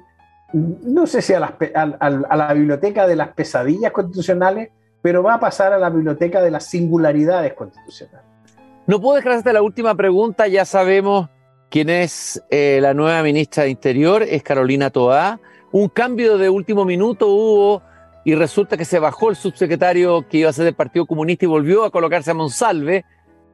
no 0.54 1.08
sé 1.08 1.24
si 1.24 1.34
a, 1.34 1.39
la 1.39 2.54
biblioteca 2.54 3.08
de 3.08 3.15
las 3.15 3.30
pesadillas 3.30 3.91
constitucionales, 3.91 4.70
pero 5.02 5.24
va 5.24 5.36
a 5.36 5.39
pasar 5.39 5.74
a 5.74 5.80
la 5.80 5.89
biblioteca 5.89 6.39
de 6.41 6.52
las 6.52 6.65
singularidades 6.65 7.54
constitucionales. 7.54 8.28
No 8.86 9.02
puedo 9.02 9.15
dejar 9.15 9.34
hasta 9.34 9.54
la 9.54 9.63
última 9.63 9.96
pregunta, 9.96 10.48
ya 10.48 10.65
sabemos 10.65 11.30
quién 11.70 11.89
es 11.89 12.43
eh, 12.52 12.78
la 12.80 12.93
nueva 12.93 13.24
ministra 13.24 13.63
de 13.63 13.72
Interior, 13.72 14.22
es 14.22 14.43
Carolina 14.43 14.91
Toá. 14.91 15.39
Un 15.72 15.89
cambio 15.89 16.38
de 16.38 16.50
último 16.50 16.86
minuto 16.86 17.28
hubo 17.28 17.82
y 18.28 18.36
resulta 18.36 18.76
que 18.76 18.84
se 18.84 19.00
bajó 19.00 19.30
el 19.30 19.38
subsecretario 19.38 20.28
que 20.28 20.40
iba 20.40 20.50
a 20.50 20.54
ser 20.54 20.66
del 20.66 20.74
Partido 20.74 21.06
Comunista 21.06 21.46
y 21.46 21.48
volvió 21.48 21.86
a 21.86 21.92
colocarse 21.92 22.32
a 22.32 22.34
Monsalve. 22.34 23.06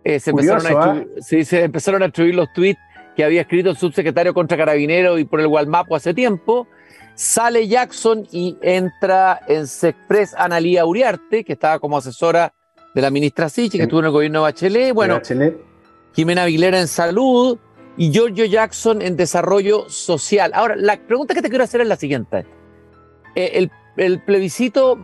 Eh, 0.04 0.20
se, 0.20 0.32
empezaron 0.32 0.66
a 0.66 1.06
se 1.22 1.64
empezaron 1.64 2.02
a 2.02 2.08
escribir 2.08 2.34
los 2.34 2.52
tweets 2.54 2.80
que 3.16 3.24
había 3.24 3.42
escrito 3.42 3.70
el 3.70 3.78
subsecretario 3.78 4.34
contra 4.34 4.58
Carabinero 4.58 5.20
y 5.20 5.26
por 5.26 5.42
el 5.42 5.48
Gualmapo 5.48 5.96
hace 5.96 6.16
tiempo. 6.16 6.68
Sale 7.14 7.68
Jackson 7.68 8.28
y 8.32 8.58
entra 8.64 9.42
en 9.48 9.68
Sexpress 9.68 10.34
Analía 10.34 10.88
Uriarte, 10.88 11.44
que 11.44 11.54
estaba 11.54 11.78
como 11.78 11.96
asesora 11.96 12.52
de 12.96 13.02
la 13.04 13.12
ministra 13.12 13.50
Sichi, 13.50 13.78
que 13.78 13.84
estuvo 13.84 14.00
en 14.00 14.08
el 14.08 14.12
gobierno 14.12 14.40
de 14.40 14.44
Bachelet. 14.44 14.92
Bueno, 14.92 15.22
Jimena 16.16 16.46
Aguilera 16.46 16.80
en 16.80 16.88
salud 16.88 17.60
y 17.96 18.12
Giorgio 18.12 18.46
Jackson 18.46 19.04
en 19.04 19.18
desarrollo 19.18 19.88
social. 19.88 20.50
Ahora, 20.56 20.76
la 20.76 20.98
pregunta 20.98 21.36
que 21.36 21.44
te 21.44 21.50
quiero 21.50 21.64
hacer 21.64 21.82
es 21.82 21.88
la 21.88 21.96
siguiente. 21.96 22.48
Eh, 23.36 23.52
el, 23.56 23.72
plebiscito, 24.26 24.98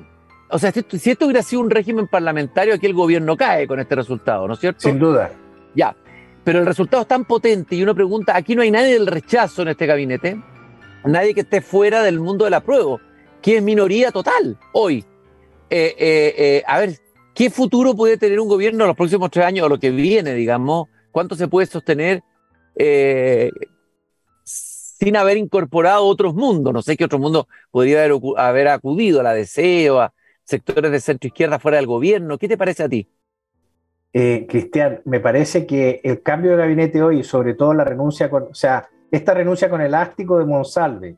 o 0.50 0.60
sea, 0.60 0.72
si, 0.72 0.84
si, 0.98 1.12
esto 1.12 1.26
hubiera 1.26 1.44
sido 1.44 1.62
un 1.62 1.70
régimen 1.70 2.08
parlamentario, 2.08 2.74
aquí 2.74 2.86
el 2.86 2.94
gobierno 2.94 3.38
cae 3.38 3.68
con 3.68 3.80
este 3.80 3.96
resultado, 3.96 4.48
¿no 4.48 4.54
es 4.54 4.60
cierto? 4.60 4.82
Sin 4.82 5.00
duda. 5.00 5.32
Ya, 5.76 5.96
pero 6.44 6.60
el 6.60 6.66
resultado 6.66 7.02
es 7.04 7.08
tan 7.08 7.26
potente 7.26 7.76
y 7.76 7.84
uno 7.84 7.94
pregunta, 7.94 8.36
aquí 8.36 8.56
no 8.56 8.62
hay 8.62 8.72
nadie 8.72 8.94
del 8.94 9.08
rechazo 9.08 9.62
en 9.62 9.68
este 9.68 9.86
gabinete, 9.86 10.42
nadie 11.06 11.34
que 11.34 11.42
esté 11.42 11.62
fuera 11.62 12.02
del 12.02 12.20
mundo 12.20 12.46
del 12.46 12.56
apruebo, 12.56 13.00
que 13.42 13.58
es 13.58 13.64
minoría 13.64 14.12
total 14.12 14.58
hoy. 14.74 15.06
Eh, 15.70 15.96
eh, 15.98 16.36
eh, 16.38 16.64
a 16.66 16.80
ver, 16.80 16.98
¿qué 17.36 17.50
futuro 17.50 17.96
puede 17.96 18.18
tener 18.18 18.40
un 18.40 18.48
gobierno 18.48 18.84
en 18.84 18.88
los 18.88 18.98
próximos 18.98 19.30
tres 19.30 19.46
años 19.46 19.66
o 19.66 19.70
lo 19.70 19.80
que 19.80 19.92
viene, 19.92 20.34
digamos? 20.34 20.88
¿Cuánto 21.12 21.36
se 21.36 21.48
puede 21.48 21.68
sostener 21.68 22.24
sin 25.00 25.16
haber 25.16 25.38
incorporado 25.38 26.06
otros 26.06 26.34
mundos? 26.36 26.74
No 26.74 26.82
sé 26.82 26.98
qué 26.98 27.06
otro 27.06 27.20
mundo 27.20 27.48
podría 27.72 28.04
haber, 28.04 28.20
haber 28.38 28.68
acudido 28.68 29.22
a 29.22 29.24
la 29.24 29.34
deseo, 29.34 30.02
a 30.02 30.14
sectores 30.44 30.92
de 30.92 31.00
centro 31.00 31.28
izquierda 31.28 31.60
fuera 31.60 31.78
del 31.78 31.88
gobierno. 31.88 32.38
¿Qué 32.38 32.48
te 32.48 32.58
parece 32.58 32.84
a 32.84 32.90
ti? 32.90 33.08
eh, 34.14 34.48
Cristian, 34.50 35.02
me 35.06 35.20
parece 35.20 35.66
que 35.66 36.02
el 36.04 36.22
cambio 36.22 36.52
de 36.52 36.58
gabinete 36.58 37.02
hoy, 37.02 37.24
sobre 37.24 37.54
todo 37.54 37.74
la 37.74 37.84
renuncia 37.84 38.30
con, 38.30 38.44
o 38.44 38.54
sea, 38.54 38.90
esta 39.12 39.34
renuncia 39.34 39.70
con 39.70 39.82
elástico 39.82 40.40
de 40.40 40.46
Monsalve, 40.46 41.18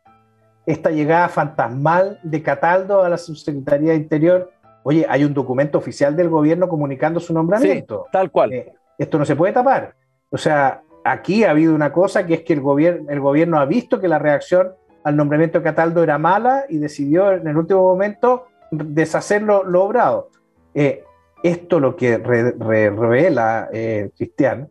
esta 0.65 0.91
llegada 0.91 1.29
fantasmal 1.29 2.19
de 2.23 2.41
Cataldo 2.41 3.03
a 3.03 3.09
la 3.09 3.17
subsecretaría 3.17 3.91
de 3.91 3.97
Interior, 3.97 4.51
oye, 4.83 5.05
hay 5.09 5.23
un 5.23 5.33
documento 5.33 5.77
oficial 5.77 6.15
del 6.15 6.29
gobierno 6.29 6.67
comunicando 6.67 7.19
su 7.19 7.33
nombramiento. 7.33 8.07
tal 8.11 8.29
cual. 8.29 8.53
Eh, 8.53 8.73
esto 8.97 9.17
no 9.17 9.25
se 9.25 9.35
puede 9.35 9.53
tapar. 9.53 9.95
O 10.29 10.37
sea, 10.37 10.83
aquí 11.03 11.43
ha 11.43 11.51
habido 11.51 11.73
una 11.75 11.91
cosa 11.91 12.25
que 12.25 12.35
es 12.35 12.41
que 12.41 12.53
el 12.53 12.61
gobierno, 12.61 13.09
el 13.09 13.19
gobierno 13.19 13.59
ha 13.59 13.65
visto 13.65 13.99
que 13.99 14.07
la 14.07 14.19
reacción 14.19 14.73
al 15.03 15.15
nombramiento 15.15 15.59
de 15.59 15.63
Cataldo 15.63 16.03
era 16.03 16.17
mala 16.17 16.65
y 16.69 16.77
decidió 16.77 17.31
en 17.31 17.47
el 17.47 17.57
último 17.57 17.81
momento 17.81 18.47
deshacer 18.71 19.41
lo, 19.41 19.63
lo 19.63 19.83
obrado. 19.83 20.29
Eh, 20.73 21.03
esto 21.43 21.79
lo 21.79 21.95
que 21.95 22.17
revela, 22.17 23.69
eh, 23.73 24.11
Cristian, 24.15 24.69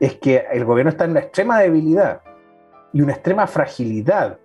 es 0.00 0.16
que 0.16 0.44
el 0.50 0.64
gobierno 0.64 0.90
está 0.90 1.04
en 1.04 1.14
la 1.14 1.20
extrema 1.20 1.60
debilidad 1.60 2.22
y 2.92 3.02
una 3.02 3.12
extrema 3.12 3.46
fragilidad. 3.46 4.38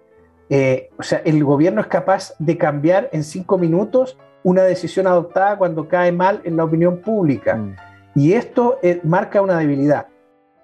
Eh, 0.49 0.89
o 0.97 1.03
sea, 1.03 1.21
el 1.25 1.43
gobierno 1.43 1.81
es 1.81 1.87
capaz 1.87 2.33
de 2.39 2.57
cambiar 2.57 3.09
en 3.11 3.23
cinco 3.23 3.57
minutos 3.57 4.17
una 4.43 4.63
decisión 4.63 5.07
adoptada 5.07 5.57
cuando 5.57 5.87
cae 5.87 6.11
mal 6.11 6.41
en 6.43 6.57
la 6.57 6.63
opinión 6.63 7.01
pública. 7.01 7.55
Mm. 7.55 7.75
Y 8.15 8.33
esto 8.33 8.79
eh, 8.81 8.99
marca 9.03 9.41
una 9.41 9.57
debilidad. 9.57 10.07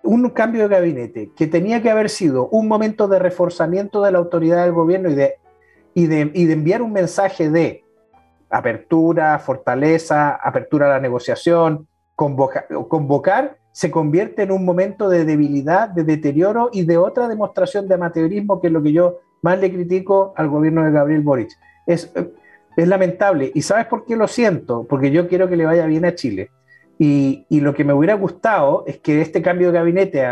Un 0.03 0.29
cambio 0.29 0.63
de 0.63 0.75
gabinete 0.75 1.31
que 1.35 1.47
tenía 1.47 1.81
que 1.81 1.89
haber 1.89 2.09
sido 2.09 2.47
un 2.49 2.67
momento 2.67 3.07
de 3.07 3.19
reforzamiento 3.19 4.03
de 4.03 4.11
la 4.11 4.19
autoridad 4.19 4.63
del 4.63 4.73
gobierno 4.73 5.09
y 5.09 5.15
de, 5.15 5.35
y 5.93 6.07
de, 6.07 6.29
y 6.33 6.45
de 6.45 6.53
enviar 6.53 6.81
un 6.81 6.91
mensaje 6.91 7.49
de 7.49 7.83
apertura, 8.49 9.39
fortaleza, 9.39 10.35
apertura 10.35 10.85
a 10.85 10.89
la 10.89 10.99
negociación, 10.99 11.87
convocar, 12.15 13.57
se 13.71 13.89
convierte 13.89 14.43
en 14.43 14.51
un 14.51 14.63
momento 14.63 15.09
de 15.09 15.25
debilidad, 15.25 15.89
de 15.89 16.03
deterioro 16.03 16.69
y 16.71 16.83
de 16.83 16.97
otra 16.97 17.27
demostración 17.27 17.87
de 17.87 17.95
amateurismo, 17.95 18.61
que 18.61 18.67
es 18.67 18.73
lo 18.73 18.83
que 18.83 18.93
yo 18.93 19.19
más 19.41 19.59
le 19.59 19.71
critico 19.71 20.33
al 20.35 20.49
gobierno 20.49 20.85
de 20.85 20.91
Gabriel 20.91 21.21
Boric. 21.21 21.49
Es, 21.87 22.13
es 22.77 22.87
lamentable. 22.87 23.51
¿Y 23.55 23.63
sabes 23.63 23.87
por 23.87 24.05
qué 24.05 24.15
lo 24.15 24.27
siento? 24.27 24.85
Porque 24.87 25.11
yo 25.11 25.27
quiero 25.27 25.49
que 25.49 25.57
le 25.57 25.65
vaya 25.65 25.87
bien 25.87 26.05
a 26.05 26.13
Chile. 26.13 26.51
Y, 26.99 27.45
lo 27.49 27.73
que 27.73 27.83
me 27.83 27.93
hubiera 27.93 28.13
gustado 28.13 28.83
es 28.87 28.99
que 28.99 29.21
este 29.21 29.41
cambio 29.41 29.71
de 29.71 29.79
gabinete, 29.79 30.25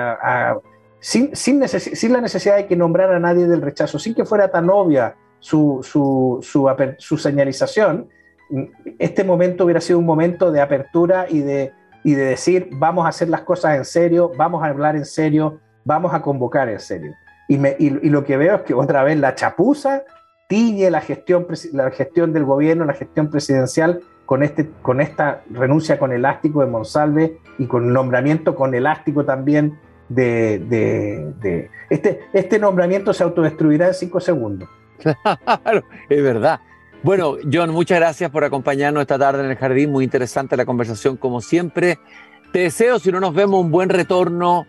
sin, 0.99 1.35
sin, 1.35 1.67
sin, 1.67 2.13
la 2.13 2.21
necesidad 2.21 2.57
de 2.57 2.67
que 2.67 2.75
nombrara 2.75 3.17
a 3.17 3.19
nadie 3.19 3.47
del 3.47 3.61
rechazo, 3.61 3.99
sin 3.99 4.13
que 4.13 4.25
fuera 4.25 4.49
tan 4.49 4.69
obvia 4.69 5.15
su, 5.39 5.79
su, 5.83 6.39
su, 6.97 7.17
señalización, 7.17 8.07
este 8.99 9.23
momento 9.23 9.65
hubiera 9.65 9.81
sido 9.81 9.99
un 9.99 10.05
momento 10.05 10.51
de 10.51 10.61
apertura 10.61 11.25
y 11.29 11.39
de, 11.39 11.73
y 12.03 12.13
de 12.13 12.25
decir, 12.25 12.69
vamos 12.73 13.05
a 13.05 13.09
hacer 13.09 13.29
las 13.29 13.41
cosas 13.41 13.77
en 13.77 13.85
serio, 13.85 14.31
vamos 14.37 14.63
a 14.63 14.67
hablar 14.67 14.95
en 14.95 15.05
serio, 15.05 15.59
vamos 15.83 16.13
a 16.13 16.21
convocar 16.21 16.69
en 16.69 16.79
serio. 16.79 17.13
Y, 17.47 17.57
me, 17.57 17.75
y, 17.79 17.89
lo 17.89 18.23
que 18.23 18.37
veo 18.37 18.55
es 18.55 18.61
que 18.61 18.73
otra 18.73 19.03
vez 19.03 19.17
la 19.17 19.35
chapuza 19.35 20.03
tiñe 20.47 20.89
la 20.91 21.01
gestión, 21.01 21.47
la 21.73 21.91
gestión 21.91 22.33
del 22.33 22.45
gobierno, 22.45 22.85
la 22.85 22.93
gestión 22.93 23.29
presidencial 23.29 24.01
con, 24.31 24.43
este, 24.43 24.69
con 24.81 25.01
esta 25.01 25.43
renuncia 25.49 25.99
con 25.99 26.13
elástico 26.13 26.61
de 26.61 26.67
Monsalve 26.67 27.39
y 27.57 27.65
con 27.65 27.91
nombramiento 27.91 28.55
con 28.55 28.73
elástico 28.73 29.25
también 29.25 29.77
de, 30.07 30.59
de, 30.59 31.33
de, 31.41 31.69
este, 31.89 32.21
este 32.31 32.57
nombramiento 32.57 33.11
se 33.11 33.25
autodestruirá 33.25 33.87
en 33.87 33.93
cinco 33.93 34.21
segundos. 34.21 34.69
Claro, 35.01 35.83
es 36.07 36.23
verdad. 36.23 36.61
Bueno, 37.03 37.35
John, 37.51 37.71
muchas 37.71 37.99
gracias 37.99 38.31
por 38.31 38.45
acompañarnos 38.45 39.01
esta 39.01 39.19
tarde 39.19 39.43
en 39.43 39.51
el 39.51 39.57
jardín. 39.57 39.91
Muy 39.91 40.05
interesante 40.05 40.55
la 40.55 40.63
conversación, 40.65 41.17
como 41.17 41.41
siempre. 41.41 41.99
Te 42.53 42.59
deseo, 42.59 42.99
si 42.99 43.11
no 43.11 43.19
nos 43.19 43.33
vemos, 43.33 43.59
un 43.59 43.69
buen 43.69 43.89
retorno 43.89 44.65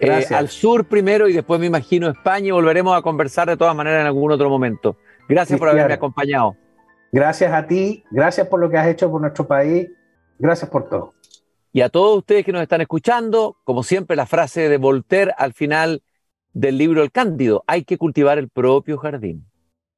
eh, 0.00 0.26
al 0.34 0.48
sur 0.48 0.86
primero 0.86 1.28
y 1.28 1.34
después 1.34 1.60
me 1.60 1.66
imagino 1.66 2.08
España 2.08 2.48
y 2.48 2.50
volveremos 2.50 2.98
a 2.98 3.02
conversar 3.02 3.48
de 3.48 3.56
todas 3.56 3.76
maneras 3.76 4.00
en 4.00 4.06
algún 4.08 4.32
otro 4.32 4.50
momento. 4.50 4.96
Gracias 5.28 5.56
por 5.56 5.68
haberme 5.68 5.94
acompañado. 5.94 6.56
Gracias 7.14 7.52
a 7.52 7.66
ti, 7.66 8.04
gracias 8.10 8.48
por 8.48 8.58
lo 8.58 8.68
que 8.68 8.76
has 8.76 8.88
hecho 8.88 9.10
por 9.10 9.20
nuestro 9.20 9.46
país, 9.46 9.88
gracias 10.38 10.68
por 10.68 10.88
todo. 10.88 11.14
Y 11.72 11.80
a 11.80 11.88
todos 11.88 12.18
ustedes 12.18 12.44
que 12.44 12.52
nos 12.52 12.62
están 12.62 12.80
escuchando, 12.80 13.56
como 13.64 13.82
siempre, 13.82 14.16
la 14.16 14.26
frase 14.26 14.68
de 14.68 14.76
Voltaire 14.78 15.32
al 15.38 15.52
final 15.52 16.02
del 16.52 16.76
libro 16.76 17.02
El 17.02 17.12
Cándido, 17.12 17.62
hay 17.66 17.84
que 17.84 17.98
cultivar 17.98 18.38
el 18.38 18.48
propio 18.48 18.98
jardín 18.98 19.46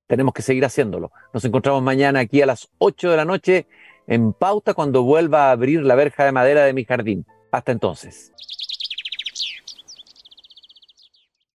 tenemos 0.07 0.35
que 0.35 0.43
seguir 0.43 0.65
haciéndolo. 0.65 1.11
Nos 1.33 1.45
encontramos 1.45 1.83
mañana 1.83 2.21
aquí 2.21 2.43
a 2.43 2.47
las 2.47 2.69
8 2.79 3.11
de 3.11 3.17
la 3.17 3.25
noche 3.25 3.67
en 4.07 4.33
pauta 4.33 4.75
cuando 4.75 5.03
vuelva 5.03 5.49
a 5.49 5.51
abrir 5.51 5.83
la 5.83 5.95
verja 5.95 6.25
de 6.25 6.33
madera 6.33 6.65
de 6.65 6.73
mi 6.73 6.85
jardín. 6.85 7.27
Hasta 7.51 7.73
entonces. 7.73 8.33